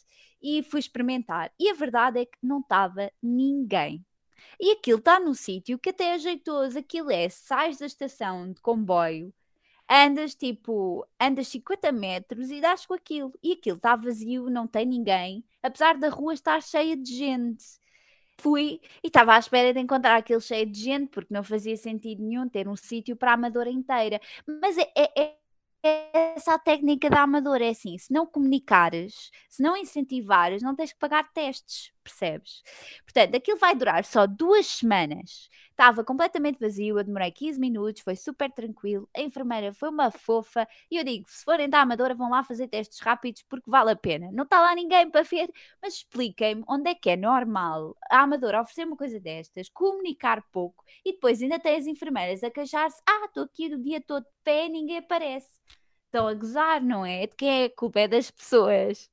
[0.43, 1.53] e fui experimentar.
[1.59, 4.05] E a verdade é que não estava ninguém.
[4.59, 6.79] E aquilo está num sítio que até é jeitoso.
[6.79, 9.33] Aquilo é, sais da estação de comboio,
[9.91, 13.33] andas tipo, andas 50 metros e dás com aquilo.
[13.43, 17.65] E aquilo está vazio, não tem ninguém, apesar da rua estar cheia de gente.
[18.39, 22.23] Fui e estava à espera de encontrar aquele cheio de gente, porque não fazia sentido
[22.23, 24.21] nenhum ter um sítio para a amadora inteira.
[24.47, 25.37] Mas é, é,
[25.83, 30.75] é essa a técnica da amadora, é assim, se não comunicares, se não incentivares, não
[30.75, 32.63] tens que pagar testes, percebes?
[33.05, 35.49] Portanto, aquilo vai durar só duas semanas.
[35.71, 40.69] Estava completamente vazio, eu demorei 15 minutos, foi super tranquilo, a enfermeira foi uma fofa,
[40.91, 43.97] e eu digo, se forem da amadora vão lá fazer testes rápidos porque vale a
[43.97, 44.31] pena.
[44.31, 45.51] Não está lá ninguém para ver,
[45.83, 50.85] mas expliquem-me onde é que é normal a amadora oferecer uma coisa destas, comunicar pouco,
[51.05, 54.31] e depois ainda tem as enfermeiras a queixar-se, ah, estou aqui o dia todo de
[54.45, 55.49] pé, ninguém aparece
[56.11, 57.27] estão a gozar, não é?
[57.27, 58.01] De quem é a culpa?
[58.01, 59.09] É das pessoas.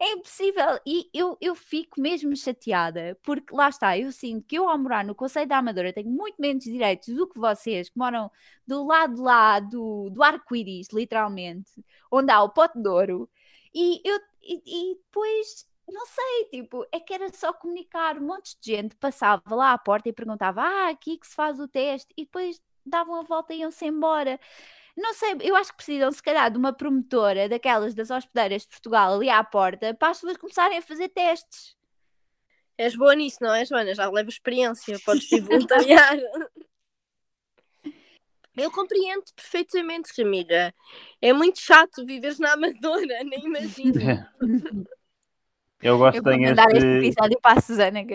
[0.00, 0.78] É impossível.
[0.86, 5.04] E eu, eu fico mesmo chateada, porque lá está, eu sinto que eu, ao morar
[5.04, 8.30] no Conselho da Amadora, tenho muito menos direitos do que vocês, que moram
[8.66, 11.70] do lado lá do, do arco-íris, literalmente,
[12.10, 13.28] onde há o pote de ouro.
[13.74, 18.18] E, eu, e, e depois não sei, tipo, é que era só comunicar.
[18.18, 21.60] Um monte de gente passava lá à porta e perguntava: Ah, aqui que se faz
[21.60, 24.38] o teste, e depois davam a volta e iam-se embora.
[24.96, 28.68] Não sei, eu acho que precisam, se calhar, de uma promotora daquelas das hospedeiras de
[28.68, 31.76] Portugal ali à porta para as pessoas começarem a fazer testes.
[32.78, 33.94] És boa nisso, não é, Joana?
[33.94, 36.16] Já leva experiência, podes te voluntariar.
[38.56, 40.74] Eu compreendo perfeitamente, Ramira.
[41.20, 44.00] É muito chato viveres na Amadora, nem imagino.
[45.82, 48.02] Eu gosto mandar este de, episódio para a Susana.
[48.02, 48.14] Que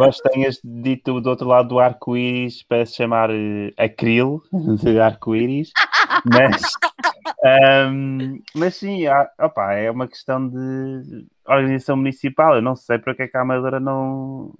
[0.00, 4.42] gosto tenhas dito do outro lado do arco-íris para se chamar eh, acril
[4.82, 5.70] de arco-íris,
[6.24, 6.62] mas,
[7.44, 12.56] ahm, mas sim, há- opá, é uma questão de organização municipal.
[12.56, 14.52] Eu não sei porque é que a Amadora não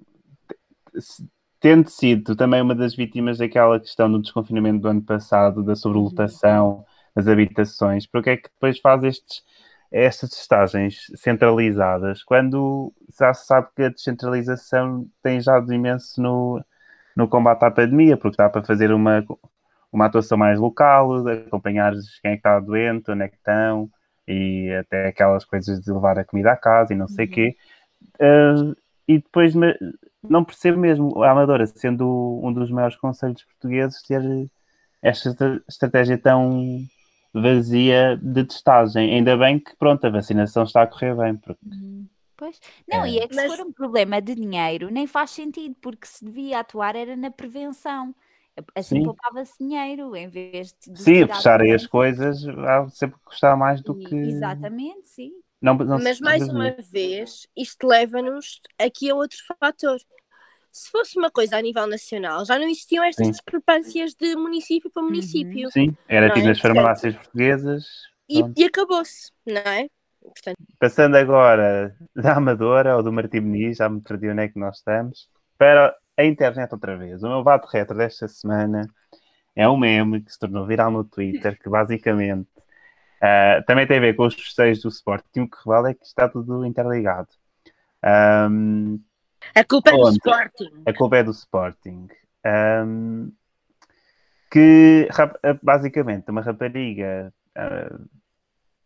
[1.60, 6.84] tendo sido também uma das vítimas daquela questão do desconfinamento do ano passado, da sobrelotação
[7.14, 9.42] das habitações, porque é que depois faz estes,
[9.90, 16.64] estas testagens centralizadas, quando já se sabe que a descentralização tem ajudado imenso no,
[17.16, 19.24] no combate à pandemia, porque dá para fazer uma,
[19.92, 23.90] uma atuação mais local, acompanhar quem é que está doente, onde é que estão,
[24.28, 27.56] e até aquelas coisas de levar a comida à casa e não sei o quê.
[28.14, 28.76] Uh,
[29.08, 29.54] e depois
[30.22, 34.22] não percebo mesmo a Amadora, sendo um dos maiores conselhos portugueses, ter
[35.02, 36.80] esta estra- estratégia tão
[37.32, 39.14] vazia de testagem.
[39.14, 41.60] Ainda bem que, pronto, a vacinação está a correr bem, porque
[42.36, 42.58] Pois.
[42.88, 46.06] Não, e é que Mas- se for um problema de dinheiro, nem faz sentido, porque
[46.06, 48.14] se devia atuar era na prevenção.
[48.74, 49.04] Assim Sim.
[49.04, 50.98] poupava-se dinheiro, em vez de.
[51.00, 54.14] sim, fecharem as coisas há sempre custar mais do E- que.
[54.14, 55.32] Exatamente, sim.
[55.60, 59.98] Não, não Mas mais uma vez, isto leva-nos aqui a outro fator.
[60.72, 63.32] Se fosse uma coisa a nível nacional, já não existiam estas Sim.
[63.32, 65.70] discrepâncias de município para município.
[65.70, 66.48] Sim, era tipo é?
[66.48, 67.84] nas farmácias portuguesas.
[68.28, 69.88] E, e acabou-se, não é?
[70.20, 74.58] Portanto, Passando agora da Amadora ou do Martim Muniz, já me perdi onde é que
[74.58, 77.22] nós estamos, para a internet outra vez.
[77.22, 78.86] O meu vato retro desta semana
[79.56, 82.48] é um meme que se tornou viral no Twitter, que basicamente
[83.20, 86.04] ah, também tem a ver com os festejos do Sporting, o que revela é que
[86.04, 87.28] está tudo interligado.
[88.02, 88.98] Ahm,
[89.54, 90.08] a culpa é do?
[90.10, 90.82] Sporting.
[90.86, 92.08] a culpa é do Sporting.
[92.44, 93.30] Ahm,
[94.50, 95.08] que
[95.42, 97.98] ah, basicamente uma rapariga ah,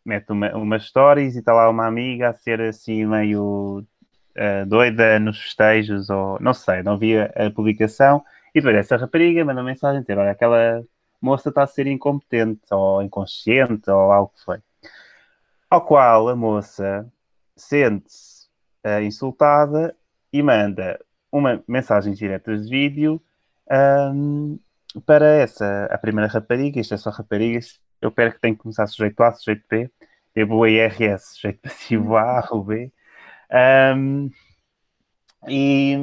[0.05, 3.85] mete uma, umas stories e está lá uma amiga a ser assim meio
[4.37, 8.25] ah, doida nos festejos, ou não sei, não via a publicação.
[8.55, 10.85] E depois essa rapariga manda uma mensagem dizer: Olha, aquela
[11.21, 14.59] moça está a ser incompetente, ou inconsciente, ou algo que foi.
[15.71, 17.11] Ao qual a moça
[17.57, 18.49] sente-se
[18.85, 19.97] ah, insultada
[20.35, 20.99] e manda
[21.31, 23.23] uma mensagem direta de vídeo
[23.71, 24.57] ahm,
[25.07, 28.85] para essa, a primeira rapariga, isto é só raparigas, eu espero que tenha que começar
[28.89, 29.89] sujeito A, sujeito B,
[30.35, 32.93] tipo o IRS, sujeito passivo A ou B.
[33.49, 34.29] Ahm,
[35.47, 35.97] e,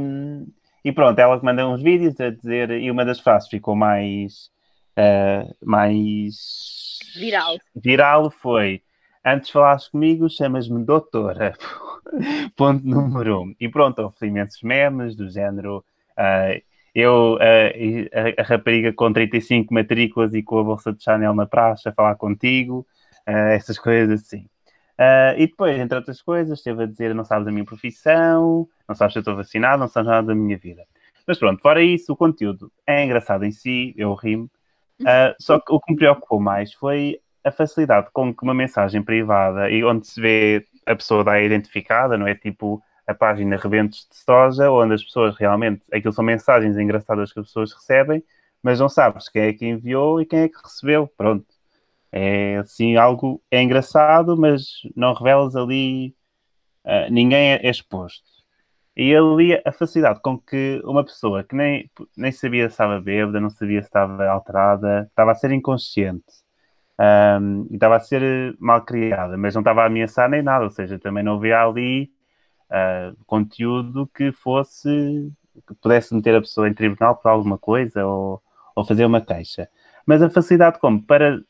[0.86, 4.50] e pronto, ela que manda uns vídeos a dizer, e uma das frases ficou mais,
[4.96, 7.58] ah, mais Viral.
[7.76, 8.82] viral foi
[9.26, 11.54] antes falares comigo, chamas-me doutora.
[12.56, 13.56] Ponto número um.
[13.60, 15.84] E pronto, houve imensos memes do género.
[16.18, 16.60] ah,
[16.94, 21.46] eu, ah, a, a rapariga com 35 matrículas e com a bolsa de Chanel na
[21.46, 22.86] praça a falar contigo,
[23.26, 24.46] ah, essas coisas assim.
[25.38, 29.14] E depois, entre outras coisas, esteve a dizer: não sabes a minha profissão, não sabes
[29.14, 30.84] se eu estou vacinado, não sabes nada da minha vida.
[31.26, 34.50] Mas pronto, fora isso, o conteúdo é engraçado em si, eu rimo.
[35.40, 39.70] Só que o que me preocupou mais foi a facilidade com que uma mensagem privada
[39.72, 44.16] e onde se vê a pessoa da identificada, não é tipo a página Rebentos de
[44.18, 48.24] Soja, onde as pessoas realmente, aquilo são mensagens engraçadas que as pessoas recebem,
[48.64, 51.08] mas não sabes quem é que enviou e quem é que recebeu.
[51.18, 51.46] Pronto.
[52.12, 56.16] É assim, algo é engraçado, mas não revelas ali,
[56.86, 58.30] uh, ninguém é exposto.
[58.96, 63.40] E ali a facilidade com que uma pessoa que nem, nem sabia se estava bêbada,
[63.40, 66.41] não sabia se estava alterada, estava a ser inconsciente
[67.00, 70.70] um, e estava a ser mal criada, mas não estava a ameaçar nem nada, ou
[70.70, 72.12] seja, também não havia ali
[72.70, 75.32] uh, conteúdo que fosse
[75.68, 78.42] que pudesse meter a pessoa em tribunal por alguma coisa ou,
[78.76, 79.68] ou fazer uma queixa.
[80.06, 81.42] Mas a facilidade como para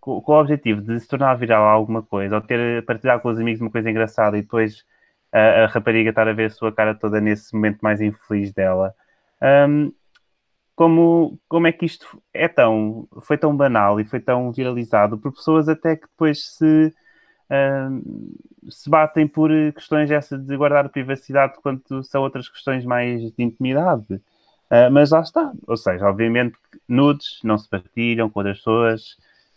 [0.00, 3.38] com, com, o objetivo de se tornar viral alguma coisa ou ter partilhar com os
[3.38, 4.84] amigos uma coisa engraçada e depois
[5.32, 8.94] a, a rapariga estar a ver a sua cara toda nesse momento mais infeliz dela.
[9.42, 9.92] Um,
[10.76, 15.32] como, como é que isto é tão, foi tão banal e foi tão viralizado por
[15.32, 16.94] pessoas até que depois se,
[17.50, 23.42] uh, se batem por questões essas de guardar privacidade quanto são outras questões mais de
[23.42, 24.04] intimidade.
[24.70, 25.50] Uh, mas lá está.
[25.66, 26.56] Ou seja, obviamente
[26.86, 29.12] nudes não se partilham com outras pessoas,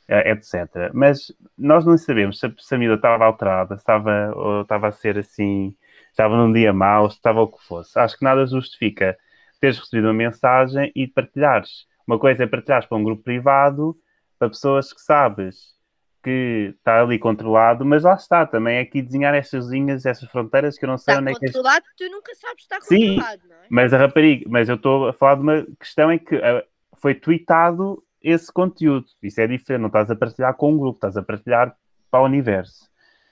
[0.07, 0.91] uh, etc.
[0.93, 5.17] Mas nós não sabemos se a, se a estava alterada, estava, ou estava a ser
[5.17, 5.75] assim,
[6.11, 7.99] estava num dia mau, estava o que fosse.
[7.99, 9.17] Acho que nada justifica
[9.59, 11.85] teres recebido uma mensagem e partilhares.
[12.07, 13.95] Uma coisa é partilhares para um grupo privado,
[14.37, 15.77] para pessoas que sabes
[16.23, 20.77] que está ali controlado, mas lá está, também é aqui desenhar estas linhas, estas fronteiras
[20.77, 21.45] que eu não sei está onde é que...
[21.45, 23.59] Está controlado, tu nunca sabes se está Sim, controlado, não é?
[23.69, 26.63] mas a rapariga, mas eu estou a falar de uma questão em que uh,
[26.97, 31.15] foi tweetado esse conteúdo, isso é diferente, não estás a partilhar com um grupo, estás
[31.15, 31.73] a partilhar
[32.11, 32.89] para o universo.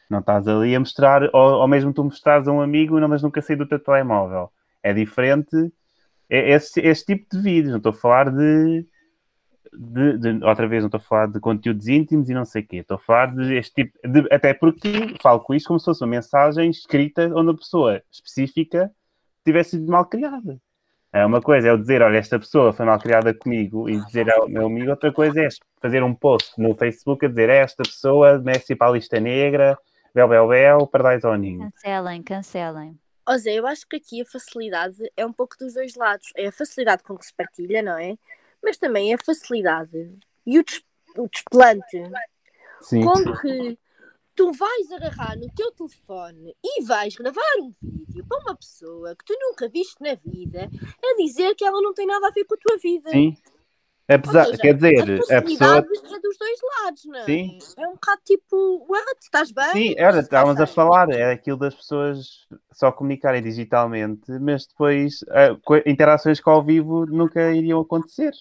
[0.09, 3.21] Não estás ali a mostrar, ou, ou mesmo tu mostrares a um amigo, não, mas
[3.21, 4.49] nunca saí do teu telemóvel.
[4.81, 5.51] É diferente
[6.29, 8.85] é esse, esse tipo de vídeos, não estou a falar de,
[9.73, 12.67] de, de, outra vez não estou a falar de conteúdos íntimos e não sei o
[12.67, 15.85] quê, estou a falar de este tipo, de, até porque falo com isto como se
[15.85, 18.91] fosse uma mensagem escrita onde a pessoa específica
[19.45, 20.59] tivesse sido mal criada.
[21.13, 24.29] É uma coisa é eu dizer, olha, esta pessoa foi mal criada comigo e dizer
[24.29, 25.47] ao meu amigo, outra coisa é
[25.81, 29.19] fazer um post no Facebook a dizer, é esta pessoa merece ir para a lista
[29.19, 29.77] negra,
[30.13, 31.71] bel, bel, bel, pardais ao ninho.
[31.71, 32.99] Cancelem, cancelem.
[33.27, 36.31] Ó Zé, eu acho que aqui a facilidade é um pouco dos dois lados.
[36.35, 38.17] É a facilidade com que se partilha, não é?
[38.63, 40.81] Mas também é a facilidade e o, des
[41.17, 42.03] o desplante
[42.81, 43.03] Sim.
[43.03, 43.77] com que
[44.33, 49.25] tu vais agarrar no teu telefone e vais gravar um vídeo para uma pessoa que
[49.25, 50.69] tu nunca viste na vida
[51.03, 53.09] a dizer que ela não tem nada a ver com a tua vida.
[53.09, 53.35] Sim.
[54.09, 55.77] Apesar, seja, quer dizer, a pessoa.
[55.77, 57.25] é dos dois lados, não é?
[57.25, 57.57] Sim.
[57.77, 59.17] É um bocado tipo, what?
[59.21, 59.71] Estás bem?
[59.73, 65.19] Sim, era, estávamos a falar, é aquilo das pessoas só comunicarem digitalmente, mas depois
[65.65, 68.31] co- interações com ao vivo nunca iriam acontecer.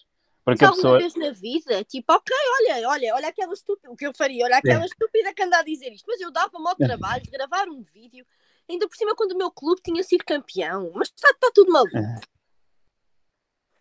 [0.45, 0.99] Porque a pessoa.
[0.99, 4.59] vez na vida, tipo, ok, olha, olha, olha aquela estúpida, o que eu faria, olha
[4.59, 7.83] aquela estúpida que anda a dizer isto, mas eu dava-me ao trabalho de gravar um
[7.83, 8.25] vídeo,
[8.71, 11.97] ainda por cima quando o meu clube tinha sido campeão, mas está, está tudo maluco.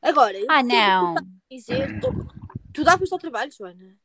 [0.10, 0.64] Agora, eu Ah,
[0.98, 1.28] tu não.
[1.52, 2.08] dizer, tu,
[2.74, 3.98] tu davas ao trabalho, Joana?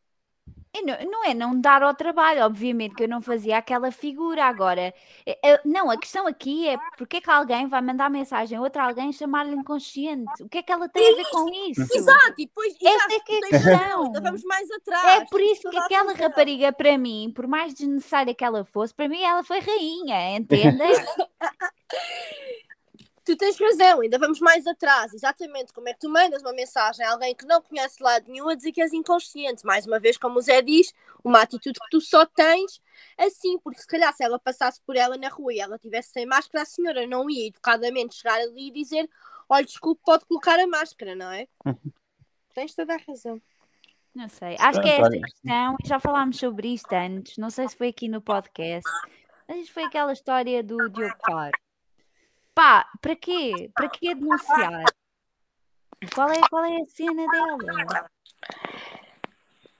[0.73, 4.45] E Não, não é não dar ao trabalho, obviamente que eu não fazia aquela figura
[4.45, 4.95] agora.
[5.27, 8.61] é- é- Não, a questão aqui é porque é que alguém vai mandar mensagem a
[8.61, 10.43] outra alguém e chamar-lhe inconsciente?
[10.43, 11.93] O que é que ela tem a ver com isso?
[11.93, 14.03] Exato, e depois, Essa exato, é é a questão.
[14.05, 15.03] ainda vamos mais atrás.
[15.03, 19.09] É por isso que aquela rapariga, para mim, por mais desnecessária que ela fosse, para
[19.09, 20.93] mim ela foi rainha, entendem?
[23.41, 25.15] Tens razão, ainda vamos mais atrás.
[25.15, 28.51] Exatamente como é que tu mandas uma mensagem a alguém que não conhece lado nenhum
[28.51, 29.65] a dizer que és inconsciente.
[29.65, 30.93] Mais uma vez, como o Zé diz,
[31.25, 32.83] uma atitude que tu só tens
[33.17, 36.27] assim, porque se calhar se ela passasse por ela na rua e ela tivesse sem
[36.27, 39.09] máscara, a senhora não ia educadamente chegar ali e dizer:
[39.49, 41.49] Olha, desculpe, pode colocar a máscara, não é?
[42.55, 43.41] Tens toda a razão.
[44.15, 44.55] Não sei.
[44.61, 47.89] Acho que é esta questão, e já falámos sobre isto antes, não sei se foi
[47.89, 48.91] aqui no podcast,
[49.49, 51.59] mas isto foi aquela história do Diogo Faro.
[52.55, 53.71] Pá, para quê?
[53.75, 54.85] Para quê denunciar?
[56.15, 58.11] Qual é, qual é a cena dela?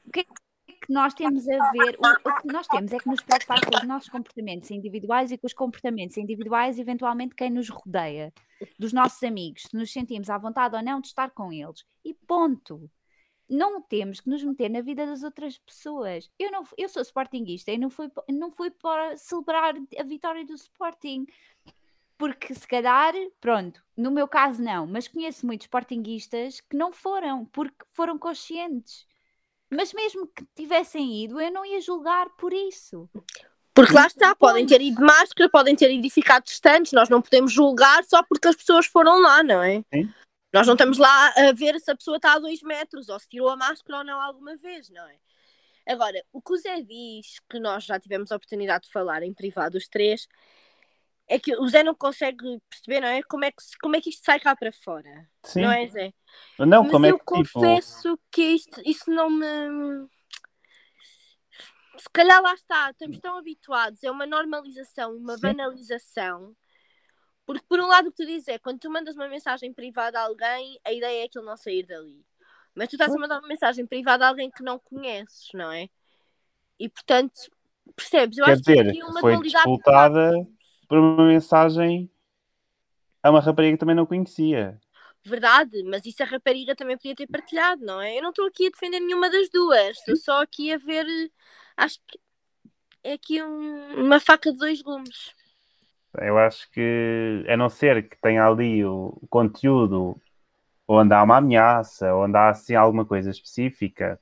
[0.05, 1.99] O que é que nós temos a ver?
[1.99, 5.39] O, o que nós temos é que nos preocupar com os nossos comportamentos individuais e
[5.39, 8.33] com os comportamentos individuais, eventualmente, quem nos rodeia,
[8.79, 11.85] dos nossos amigos, se nos sentimos à vontade ou não de estar com eles.
[12.05, 12.91] E ponto
[13.51, 16.31] não temos que nos meter na vida das outras pessoas.
[16.39, 20.55] Eu, não, eu sou sportinguista e não fui, não fui para celebrar a vitória do
[20.55, 21.27] Sporting.
[22.21, 27.47] Porque se calhar, pronto, no meu caso não, mas conheço muitos sportinguistas que não foram,
[27.47, 29.07] porque foram conscientes.
[29.71, 33.09] Mas mesmo que tivessem ido, eu não ia julgar por isso.
[33.73, 37.09] Porque lá está, podem ter ido de máscara, podem ter ido e ficado distantes, nós
[37.09, 39.83] não podemos julgar só porque as pessoas foram lá, não é?
[39.91, 40.13] Sim.
[40.53, 43.31] Nós não estamos lá a ver se a pessoa está a dois metros ou se
[43.31, 45.17] tirou a máscara ou não alguma vez, não é?
[45.87, 49.33] Agora, o que o Zé diz, que nós já tivemos a oportunidade de falar em
[49.33, 50.29] privado os três,
[51.31, 53.23] é que o Zé não consegue perceber, não é?
[53.23, 55.29] Como é que, como é que isto sai cá para fora?
[55.45, 55.63] Sim.
[55.63, 56.13] Não é, Zé?
[56.59, 57.61] Não, Mas como é eu que tipo.
[57.61, 60.09] confesso que isto, isso não me.
[61.97, 65.43] Se calhar lá está, estamos tão habituados, é uma normalização, uma Sim.
[65.43, 66.57] banalização.
[67.47, 70.19] Porque por um lado o que tu dizes é, quando tu mandas uma mensagem privada
[70.19, 72.25] a alguém, a ideia é aquilo não sair dali.
[72.75, 75.89] Mas tu estás a mandar uma mensagem privada a alguém que não conheces, não é?
[76.79, 77.41] E portanto,
[77.95, 78.39] percebes?
[78.39, 80.60] Eu Quer acho que dizer, é aqui uma foi disputada factos.
[80.91, 82.11] Por uma mensagem
[83.23, 84.79] a uma rapariga que também não conhecia.
[85.25, 88.17] Verdade, mas isso a rapariga também podia ter partilhado, não é?
[88.17, 91.07] Eu não estou aqui a defender nenhuma das duas, estou só aqui a ver.
[91.77, 92.19] Acho que
[93.05, 95.35] é aqui um- uma faca de dois gumes.
[96.19, 100.21] Eu acho que, a não ser que tenha ali o conteúdo
[100.89, 104.21] onde há uma ameaça, onde há assim alguma coisa específica,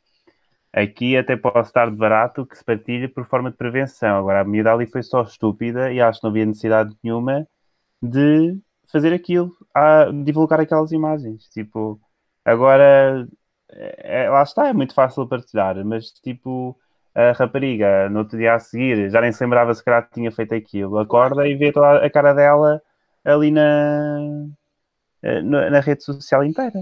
[0.73, 4.19] aqui até posso estar de barato que se partilhe por forma de prevenção.
[4.19, 7.47] Agora, a miúda ali foi só estúpida e acho que não havia necessidade nenhuma
[8.03, 8.59] de
[8.93, 11.49] fazer aquilo, a divulgar aquelas imagens.
[11.51, 12.01] Tipo,
[12.45, 13.27] agora,
[13.71, 16.79] é- é- lá está, é muito fácil partilhar, mas tipo,
[17.14, 20.55] a rapariga no outro dia a seguir já nem se lembrava se calhar tinha feito
[20.55, 22.83] aquilo, acorda e vê toda a cara dela
[23.25, 24.19] ali na,
[25.23, 26.81] eh, na, na rede social inteira.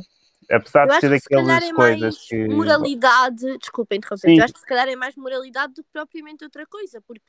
[0.50, 2.48] Apesar Eu de ser daquelas é coisas mais que.
[2.48, 3.58] moralidade.
[3.58, 4.38] Desculpa interromper, Sim.
[4.38, 7.24] eu acho que se calhar é mais moralidade do que propriamente outra coisa, porque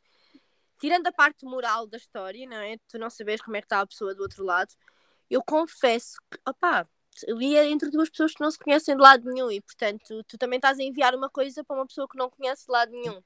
[0.80, 2.78] tirando a parte moral da história, não é?
[2.88, 4.74] Tu não sabes como é que está a pessoa do outro lado,
[5.30, 6.88] eu confesso que, opá,
[7.28, 10.38] ali é entre duas pessoas que não se conhecem de lado nenhum e, portanto, tu
[10.38, 13.22] também estás a enviar uma coisa para uma pessoa que não conhece de lado nenhum.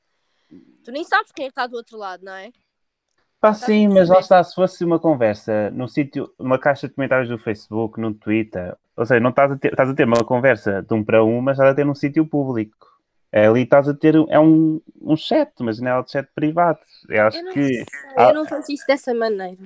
[0.83, 2.51] Tu nem sabes quem é que está do outro lado, não é?
[3.39, 7.27] Pá, sim, mas lá está, se fosse uma conversa num sítio, numa caixa de comentários
[7.27, 10.81] do Facebook, no Twitter, ou seja, não estás a ter, estás a ter uma conversa
[10.81, 12.87] de um para um, mas estás a ter num sítio público.
[13.33, 16.79] Ali estás a ter, é um, um chat, uma janela de chat privado.
[17.07, 17.85] Eu acho Eu não que, sei,
[18.17, 18.29] Ah.
[18.29, 19.57] eu não faço isso dessa maneira.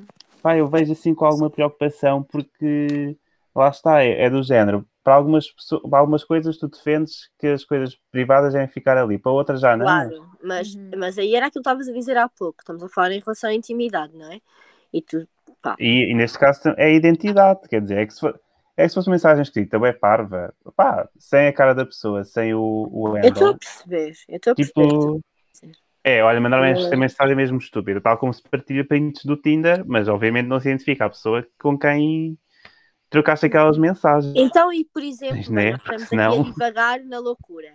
[0.41, 3.17] pá, eu vejo assim com alguma preocupação, porque
[3.55, 4.86] lá está, é, é do género.
[5.03, 9.17] Para algumas, pessoas, para algumas coisas tu defendes que as coisas privadas devem ficar ali,
[9.17, 9.86] para outras já não.
[9.86, 10.91] Claro, mas, Uhum.
[10.97, 12.57] mas aí era aquilo que estavas a dizer há pouco.
[12.59, 14.39] Estamos a falar em relação à intimidade, não é?
[14.93, 15.28] E tu,
[15.61, 18.39] pá, E, e neste caso é a identidade, quer dizer, é que se, for,
[18.78, 22.23] é que se fosse uma mensagem escrita, é parva, pá, sem a cara da pessoa,
[22.23, 24.88] sem o, o eu estou a perceber, eu estou a perceber.
[24.88, 25.21] tipo,
[26.03, 26.71] é, olha, mandaram Eh.
[26.71, 30.67] esta mensagem mesmo estúpida, tal como se partilha prints do Tinder, mas obviamente não se
[30.69, 32.38] identifica a pessoa com quem
[33.09, 34.34] trocaste aquelas mensagens.
[34.36, 37.71] Então, e por exemplo, Mas, né, estamos senão- aqui a divagar na loucura.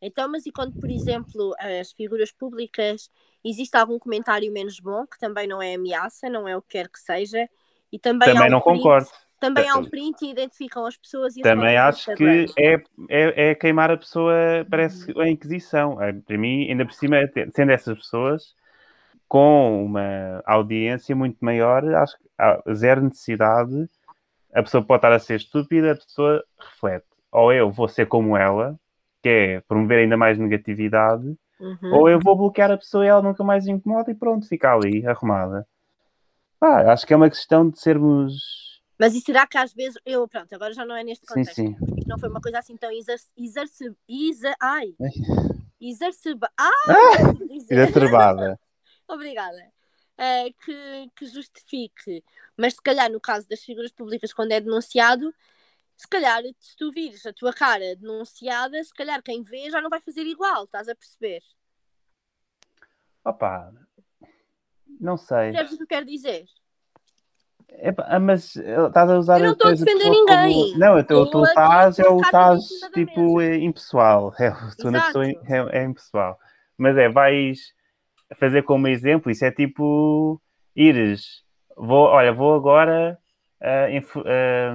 [0.00, 3.10] Então, mas e quando, por exemplo, as figuras públicas,
[3.44, 6.88] existe algum comentário menos bom, que também não é ameaça, não é o que quer
[6.88, 7.48] que seja,
[7.92, 9.08] e também, Também não print, concordo.
[9.40, 12.74] Também há um print e identificam as pessoas e as Também acho que é,
[13.08, 14.34] é, é queimar a pessoa,
[14.68, 16.02] parece a Inquisição.
[16.02, 17.16] É, Para mim, ainda por cima,
[17.54, 18.54] sendo essas pessoas
[19.28, 23.88] com uma audiência muito maior, acho que há zero necessidade.
[24.52, 27.06] A pessoa pode estar a ser estúpida, a pessoa reflete.
[27.30, 28.74] Ou eu vou ser como ela,
[29.22, 31.92] que é promover ainda mais negatividade, Uhum.
[31.92, 35.04] ou eu vou bloquear a pessoa e ela nunca mais incomoda e pronto, fica ali,
[35.06, 35.66] arrumada.
[36.60, 38.67] Pá, acho que é uma questão de sermos.
[38.98, 39.98] Mas e será que às vezes.
[40.04, 41.54] Eu, pronto, agora já não é neste Sim, contexto.
[41.54, 41.76] sim.
[41.98, 43.28] isto não foi uma coisa assim tão exerce.
[43.36, 44.94] exerce exa, ai!
[45.00, 45.58] Ai.
[45.80, 46.50] Exerceba.
[46.58, 46.72] Ah!
[47.70, 48.58] Exacerbada.
[49.06, 49.72] Obrigada.
[50.16, 52.24] Eh, que, que justifique.
[52.56, 55.32] Mas se calhar no caso das figuras públicas, quando é denunciado,
[55.96, 59.88] se calhar se tu vires a tua cara denunciada, se calhar quem vê já não
[59.88, 61.42] vai fazer igual, estás a perceber?
[63.24, 63.72] Opa,
[65.00, 65.52] não sei.
[65.52, 66.46] Percebes o que eu quero dizer?
[68.06, 70.52] Ah, mas eh, estás a usar Eu não estou a defender ninguém.
[70.70, 70.78] Como...
[70.78, 74.34] Não, eu estou- Eu tu estás, a é o estás tipo é, impessoal.
[74.40, 75.06] É, a tua Exato.
[75.06, 76.38] pessoa é, é impessoal.
[76.76, 77.72] Mas é, vais
[78.38, 80.40] fazer como exemplo, isso é tipo
[80.74, 81.42] ires,
[81.76, 83.18] vou, olha, vou agora
[83.90, 84.74] infu- ah,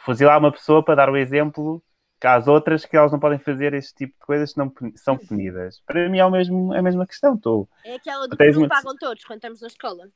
[0.00, 1.82] fuzilar uma pessoa para dar o exemplo
[2.20, 5.16] que às outras que elas não podem fazer este tipo de coisas que não são
[5.18, 5.80] punidas.
[5.86, 7.34] Para mim é, o mesmo, é a mesma questão.
[7.34, 10.08] Estou É aquela do que não uma- pagam todos quando estamos na escola.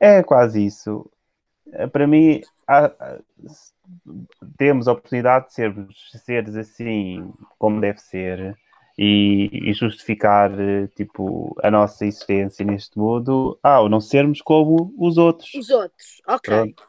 [0.00, 1.10] é quase isso.
[1.72, 3.18] Eh, Para mim, há-
[4.56, 8.56] temos a oportunidade de sermos seres assim como deve ser
[8.98, 15.18] e, e justificar eh, tipo, a nossa existência neste mundo ao não sermos como os
[15.18, 15.50] outros.
[15.54, 16.48] Os outros, ok.
[16.48, 16.84] Pronto.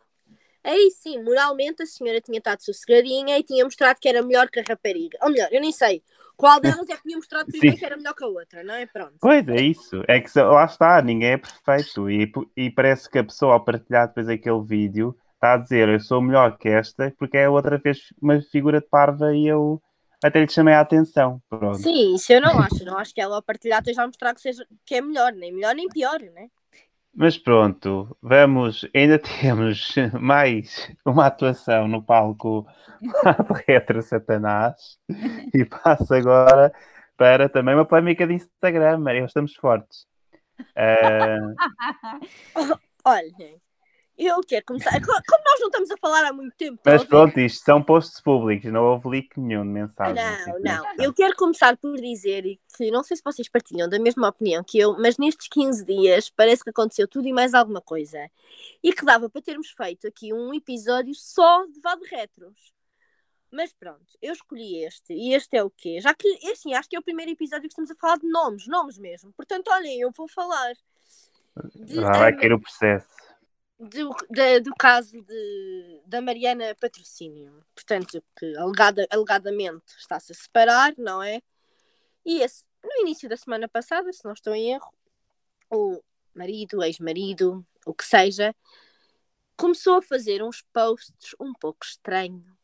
[0.63, 4.59] Aí sim, moralmente a senhora tinha estado sossegadinha e tinha mostrado que era melhor que
[4.59, 5.17] a rapariga.
[5.21, 6.03] Ou melhor, eu nem sei
[6.36, 7.79] qual delas é que tinha mostrado primeiro Sim.
[7.79, 8.86] que era melhor que a outra, não é?
[8.86, 9.15] Pronto.
[9.19, 13.23] Pois é isso, é que lá está, ninguém é perfeito e, e parece que a
[13.23, 17.38] pessoa ao partilhar depois aquele vídeo está a dizer eu sou melhor que esta porque
[17.38, 19.81] a outra fez uma figura de parva e eu
[20.23, 21.41] até lhe chamei a atenção.
[21.49, 21.77] Pronto.
[21.77, 22.83] Sim, isso eu não acho.
[22.83, 25.53] Não acho que ela ao partilhar esteja a mostrar que, seja, que é melhor, nem
[25.53, 26.47] melhor nem pior, né?
[27.16, 28.86] Mas pronto, vamos.
[28.93, 32.68] Ainda temos mais uma atuação no palco
[33.66, 34.99] Retro Satanás
[35.53, 36.74] e passo agora
[37.16, 38.97] para também uma polémica de Instagram.
[38.97, 40.05] Maria, estamos fortes.
[40.78, 41.53] Uh...
[43.03, 43.59] Olhem,
[44.18, 44.91] eu quero começar.
[44.91, 46.80] Como nós não estamos a falar há muito tempo.
[46.86, 50.16] Mas pronto, isto são posts públicos, não houve leak nenhum de mensagem.
[50.16, 51.03] Não, não.
[51.03, 52.43] Eu quero começar por dizer
[52.76, 56.30] que não sei se vocês partilham da mesma opinião que eu, mas nestes 15 dias
[56.30, 58.30] parece que aconteceu tudo e mais alguma coisa.
[58.82, 62.74] E que dava para termos feito aqui um episódio só de Vado Retros.
[63.51, 65.13] Mas pronto, eu escolhi este.
[65.13, 66.01] E este é o quê?
[66.01, 68.28] Já que, é assim, acho que é o primeiro episódio que estamos a falar de
[68.28, 69.32] nomes, nomes mesmo.
[69.34, 70.74] Portanto, olhem, eu vou falar.
[71.74, 73.07] De, vai querer o processo.
[73.78, 74.09] Do,
[74.63, 77.63] do caso de, da Mariana Patrocínio.
[77.73, 81.41] Portanto, que alegada, alegadamente está-se a separar, não é?
[82.26, 84.93] E esse, no início da semana passada, se não estou em erro,
[85.69, 86.01] o
[86.34, 88.55] marido, ex-marido, o que seja,
[89.57, 92.55] começou a fazer uns posts um pouco estranhos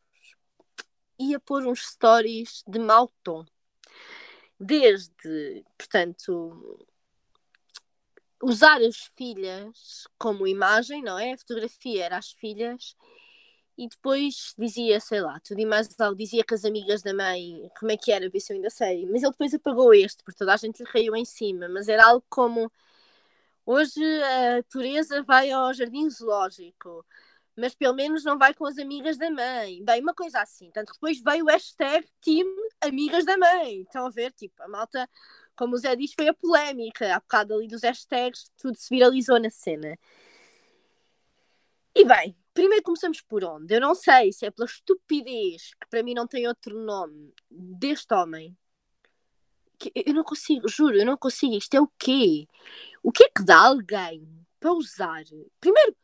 [1.18, 3.44] ia pôr uns stories de mau tom.
[4.58, 6.86] Desde, portanto,
[8.42, 11.32] usar as filhas como imagem, não é?
[11.32, 12.96] A fotografia era as filhas
[13.78, 17.70] e depois dizia, sei lá, tudo e mais algo, dizia que as amigas da mãe,
[17.78, 20.38] como é que era, ver se eu ainda sei, mas ele depois apagou este, porque
[20.38, 22.70] toda a gente lhe caiu em cima, mas era algo como
[23.64, 27.04] hoje a pureza vai ao jardim zoológico,
[27.56, 29.84] mas pelo menos não vai com as amigas da mãe.
[29.84, 30.70] Bem, uma coisa assim.
[30.70, 32.46] Tanto depois veio o hashtag Team
[32.80, 33.82] Amigas da Mãe.
[33.82, 34.32] Estão a ver?
[34.32, 35.08] Tipo, a malta,
[35.56, 37.14] como o Zé diz, foi a polémica.
[37.14, 39.98] Há bocado ali dos hashtags, tudo se viralizou na cena.
[41.94, 43.74] E bem, primeiro começamos por onde?
[43.74, 48.12] Eu não sei se é pela estupidez, que para mim não tem outro nome, deste
[48.14, 48.56] homem.
[49.78, 51.54] Que eu não consigo, juro, eu não consigo.
[51.54, 52.46] Isto é o quê?
[53.02, 54.26] O que é que dá alguém
[54.58, 55.22] para usar?
[55.60, 55.96] Primeiro,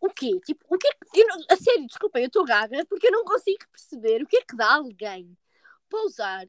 [0.00, 0.38] o quê?
[0.44, 1.24] Tipo, o que é que.
[1.24, 4.42] Não, a sério, desculpa, eu estou gaga porque eu não consigo perceber o que é
[4.42, 5.36] que dá alguém
[5.88, 6.46] para usar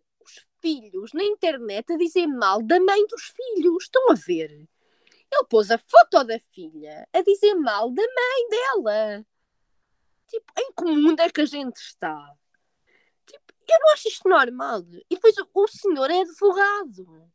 [0.62, 3.84] filhos na internet a dizer mal da mãe dos filhos.
[3.84, 4.52] Estão a ver?
[5.32, 9.26] Ele pôs a foto da filha a dizer mal da mãe dela.
[10.28, 12.36] Tipo, em que mundo é que a gente está?
[13.26, 14.82] Tipo, eu não acho isto normal.
[15.10, 17.32] E depois o, o senhor é advogado.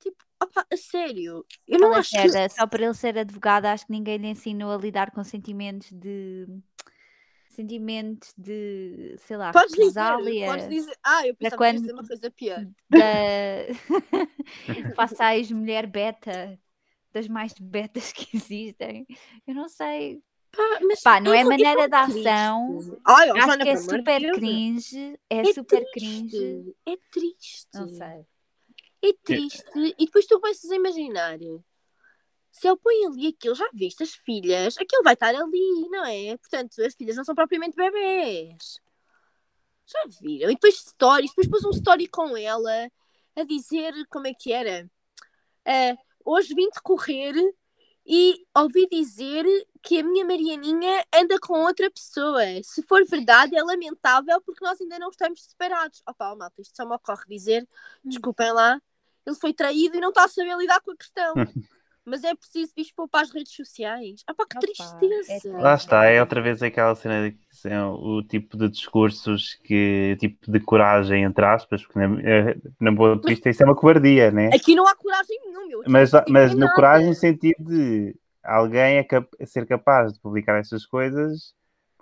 [0.00, 2.48] Tipo, opa, a sério, eu não acho que...
[2.50, 6.46] Só por ele ser advogado, acho que ninguém lhe ensinou a lidar com sentimentos de
[7.54, 12.06] sentimentos de, sei lá, podes dizer, podes dizer, ah, eu pensava quando, que ia uma
[12.06, 12.66] coisa pior.
[12.90, 12.98] Da...
[14.96, 16.58] Façais mulher beta,
[17.12, 19.06] das mais betas que existem.
[19.46, 20.22] Eu não sei.
[20.50, 22.98] Pá, mas Pá, não é maneira de ação.
[23.04, 25.18] Ai, acho que é super cringe.
[25.28, 26.28] É, é super triste.
[26.28, 26.76] cringe.
[26.86, 27.68] É triste.
[27.74, 28.26] Não sei
[29.08, 29.64] é triste.
[29.98, 31.38] E depois tu começas a imaginar.
[32.54, 36.36] Se ele põe ali aquilo, já viste as filhas, aquilo vai estar ali, não é?
[36.36, 38.80] Portanto, as filhas não são propriamente bebês.
[39.84, 40.52] Já viram?
[40.52, 42.88] E depois stories, depois pôs um story com ela
[43.34, 44.88] a dizer como é que era.
[45.66, 47.34] Uh, hoje vim-te correr
[48.06, 49.44] e ouvi dizer
[49.82, 52.40] que a minha Marianinha anda com outra pessoa.
[52.62, 56.04] Se for verdade, é lamentável porque nós ainda não estamos separados.
[56.08, 57.68] Opa, malta, isto só me ocorre dizer,
[58.04, 58.80] desculpem lá,
[59.26, 61.34] ele foi traído e não está a saber lidar com a questão.
[62.04, 64.22] Mas é preciso expor para as redes sociais.
[64.26, 65.48] Ah pá, que Opa, tristeza!
[65.48, 67.36] É Lá está, é outra vez aquela cena de
[67.98, 72.92] o tipo de discursos que, o tipo de coragem, entre aspas, porque na, eh, na
[72.92, 74.50] boa vista isso é uma cobardia, né?
[74.52, 75.84] Aqui não há coragem nenhuma.
[75.86, 80.84] Mas, mas no coragem no sentido de alguém é cap ser capaz de publicar essas
[80.84, 81.54] coisas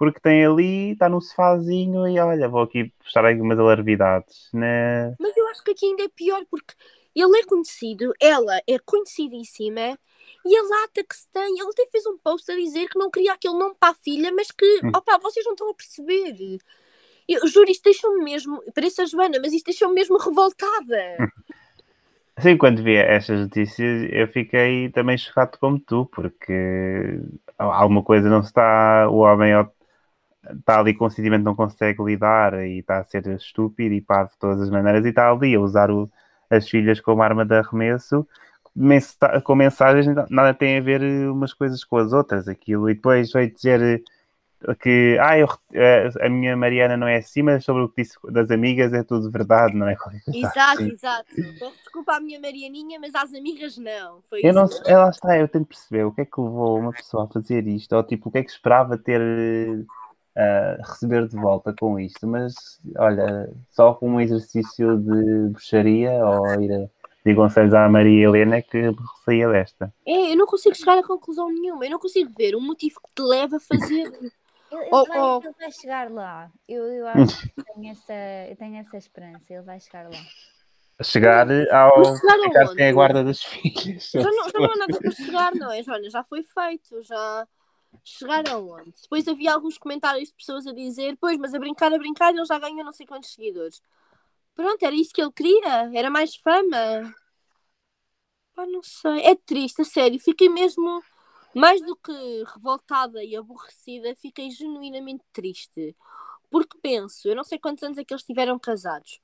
[0.02, 4.48] porque tem ali, está no sofazinho e olha, vou aqui postar algumas alarvidades.
[4.52, 5.14] Né?
[5.16, 6.74] Mas eu acho que aqui ainda é pior porque
[7.20, 9.98] ele é conhecido, ela é conhecidíssima
[10.44, 11.58] e a lata que se tem.
[11.58, 14.32] Ele até fez um post a dizer que não queria aquele nome para a filha,
[14.32, 14.90] mas que, hum.
[14.94, 16.58] opá, vocês não estão a perceber.
[17.28, 21.16] Eu juro, isto deixou-me mesmo, parece a Joana, mas isto deixou-me mesmo revoltada.
[22.34, 27.20] Assim, quando vi estas notícias, eu fiquei também chocado como tu, porque
[27.58, 29.06] alguma coisa não está.
[29.10, 29.52] O homem
[30.58, 34.30] está ali com o sentimento, não consegue lidar e está a ser estúpido e parvo
[34.32, 36.10] de todas as maneiras e está ali a usar o,
[36.52, 38.26] as filhas como arma de arremesso,
[39.44, 43.50] com mensagens nada tem a ver umas coisas com as outras, aquilo, e depois foi
[43.50, 44.02] dizer
[44.80, 48.16] que ah, eu, eh, a minha Mariana não é assim, mas sobre o que disse
[48.30, 49.96] das amigas é tudo verdade, não é?
[50.32, 50.92] Exato, assim.
[50.92, 51.26] exato.
[51.82, 54.20] desculpa a minha Marianinha, mas às amigas não.
[54.30, 56.92] Foi eu não ela está, eu tenho que perceber o que é que levou uma
[56.92, 59.20] pessoa a fazer isto, ou tipo, o que é que esperava ter
[60.36, 62.54] uh, receber de volta com isto, mas
[62.98, 68.60] olha, só com um exercício de bruxaria ou ir a de conselhos à Maria Helena
[68.60, 68.92] que
[69.24, 69.94] saía desta.
[70.04, 71.84] É, eu não consigo chegar a conclusão nenhuma.
[71.84, 74.12] Eu não consigo ver o motivo que te leva a fazer.
[74.90, 75.40] Oh, vai, oh.
[75.44, 76.50] ele vai chegar lá.
[76.68, 78.12] Eu, eu acho que tenho essa,
[78.48, 79.44] eu tenho essa esperança.
[79.50, 80.18] Ele vai chegar lá.
[81.02, 84.10] Chegar ao chegar ficar sem a guarda das filhas.
[84.12, 86.10] Já não, já não há nada para chegar, não é, Joana?
[86.10, 87.46] Já foi feito, já.
[88.04, 88.92] Chegar aonde?
[89.02, 92.44] Depois havia alguns comentários de pessoas a dizer, pois, mas a brincar, a brincar, ele
[92.44, 93.80] já ganhou não sei quantos seguidores.
[94.54, 97.14] Pronto, era isso que ele queria, era mais fama.
[98.54, 101.02] Pá, não sei, é triste, a sério, fiquei mesmo,
[101.54, 102.12] mais do que
[102.54, 105.96] revoltada e aborrecida, fiquei genuinamente triste.
[106.50, 109.20] Porque penso, eu não sei quantos anos é que eles tiveram casados,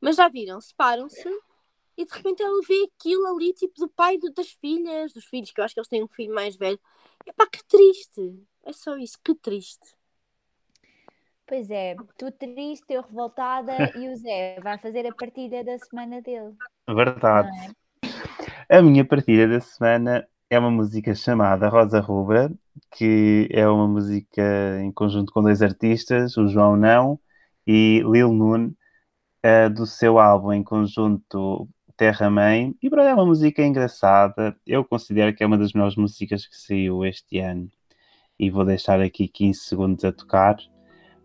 [0.00, 1.28] mas já viram, separam-se
[1.96, 5.52] e de repente ela vê aquilo ali, tipo, do pai do- das filhas, dos filhos,
[5.52, 6.80] que eu acho que eles têm um filho mais velho.
[7.26, 8.42] Epá, que triste.
[8.64, 9.96] É só isso, que triste.
[11.46, 16.20] Pois é, tu triste, eu revoltada e o Zé vai fazer a partida da semana
[16.20, 16.54] dele.
[16.86, 17.48] Verdade.
[18.68, 18.76] é?
[18.76, 22.52] A minha partida da semana é uma música chamada Rosa Rubra,
[22.90, 27.18] que é uma música em conjunto com dois artistas, o João Não
[27.66, 28.72] e Lil Nun,
[29.42, 31.66] eh, do seu álbum em conjunto
[31.98, 32.74] Terra Mãe.
[32.80, 34.56] E pronto, é uma música engraçada.
[34.64, 37.68] Eu considero que é uma das melhores músicas que saiu este ano.
[38.38, 40.56] E vou deixar aqui 15 segundos a tocar.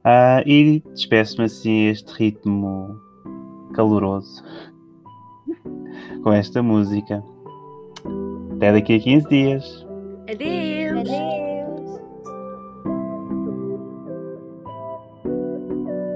[0.03, 2.99] Ah, e despeço-me assim a este ritmo
[3.73, 4.43] caloroso
[6.23, 7.23] com esta música.
[8.55, 9.85] Até daqui a 15 dias.
[10.27, 11.09] Adeus.
[11.09, 11.42] Adeus!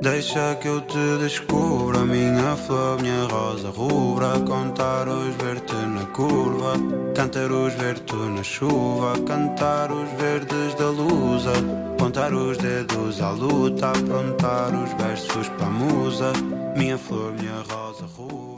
[0.10, 4.40] Deixa que eu te descubra, minha flor, minha rosa rubra.
[4.40, 6.76] Contar os ver-te na curva,
[7.14, 11.52] cantar os ver-te na chuva, cantar os verdes da lusa,
[12.00, 16.32] contar os dedos à luta, aprontar os versos para a musa.
[16.78, 18.57] Minha flor, minha rosa rubra.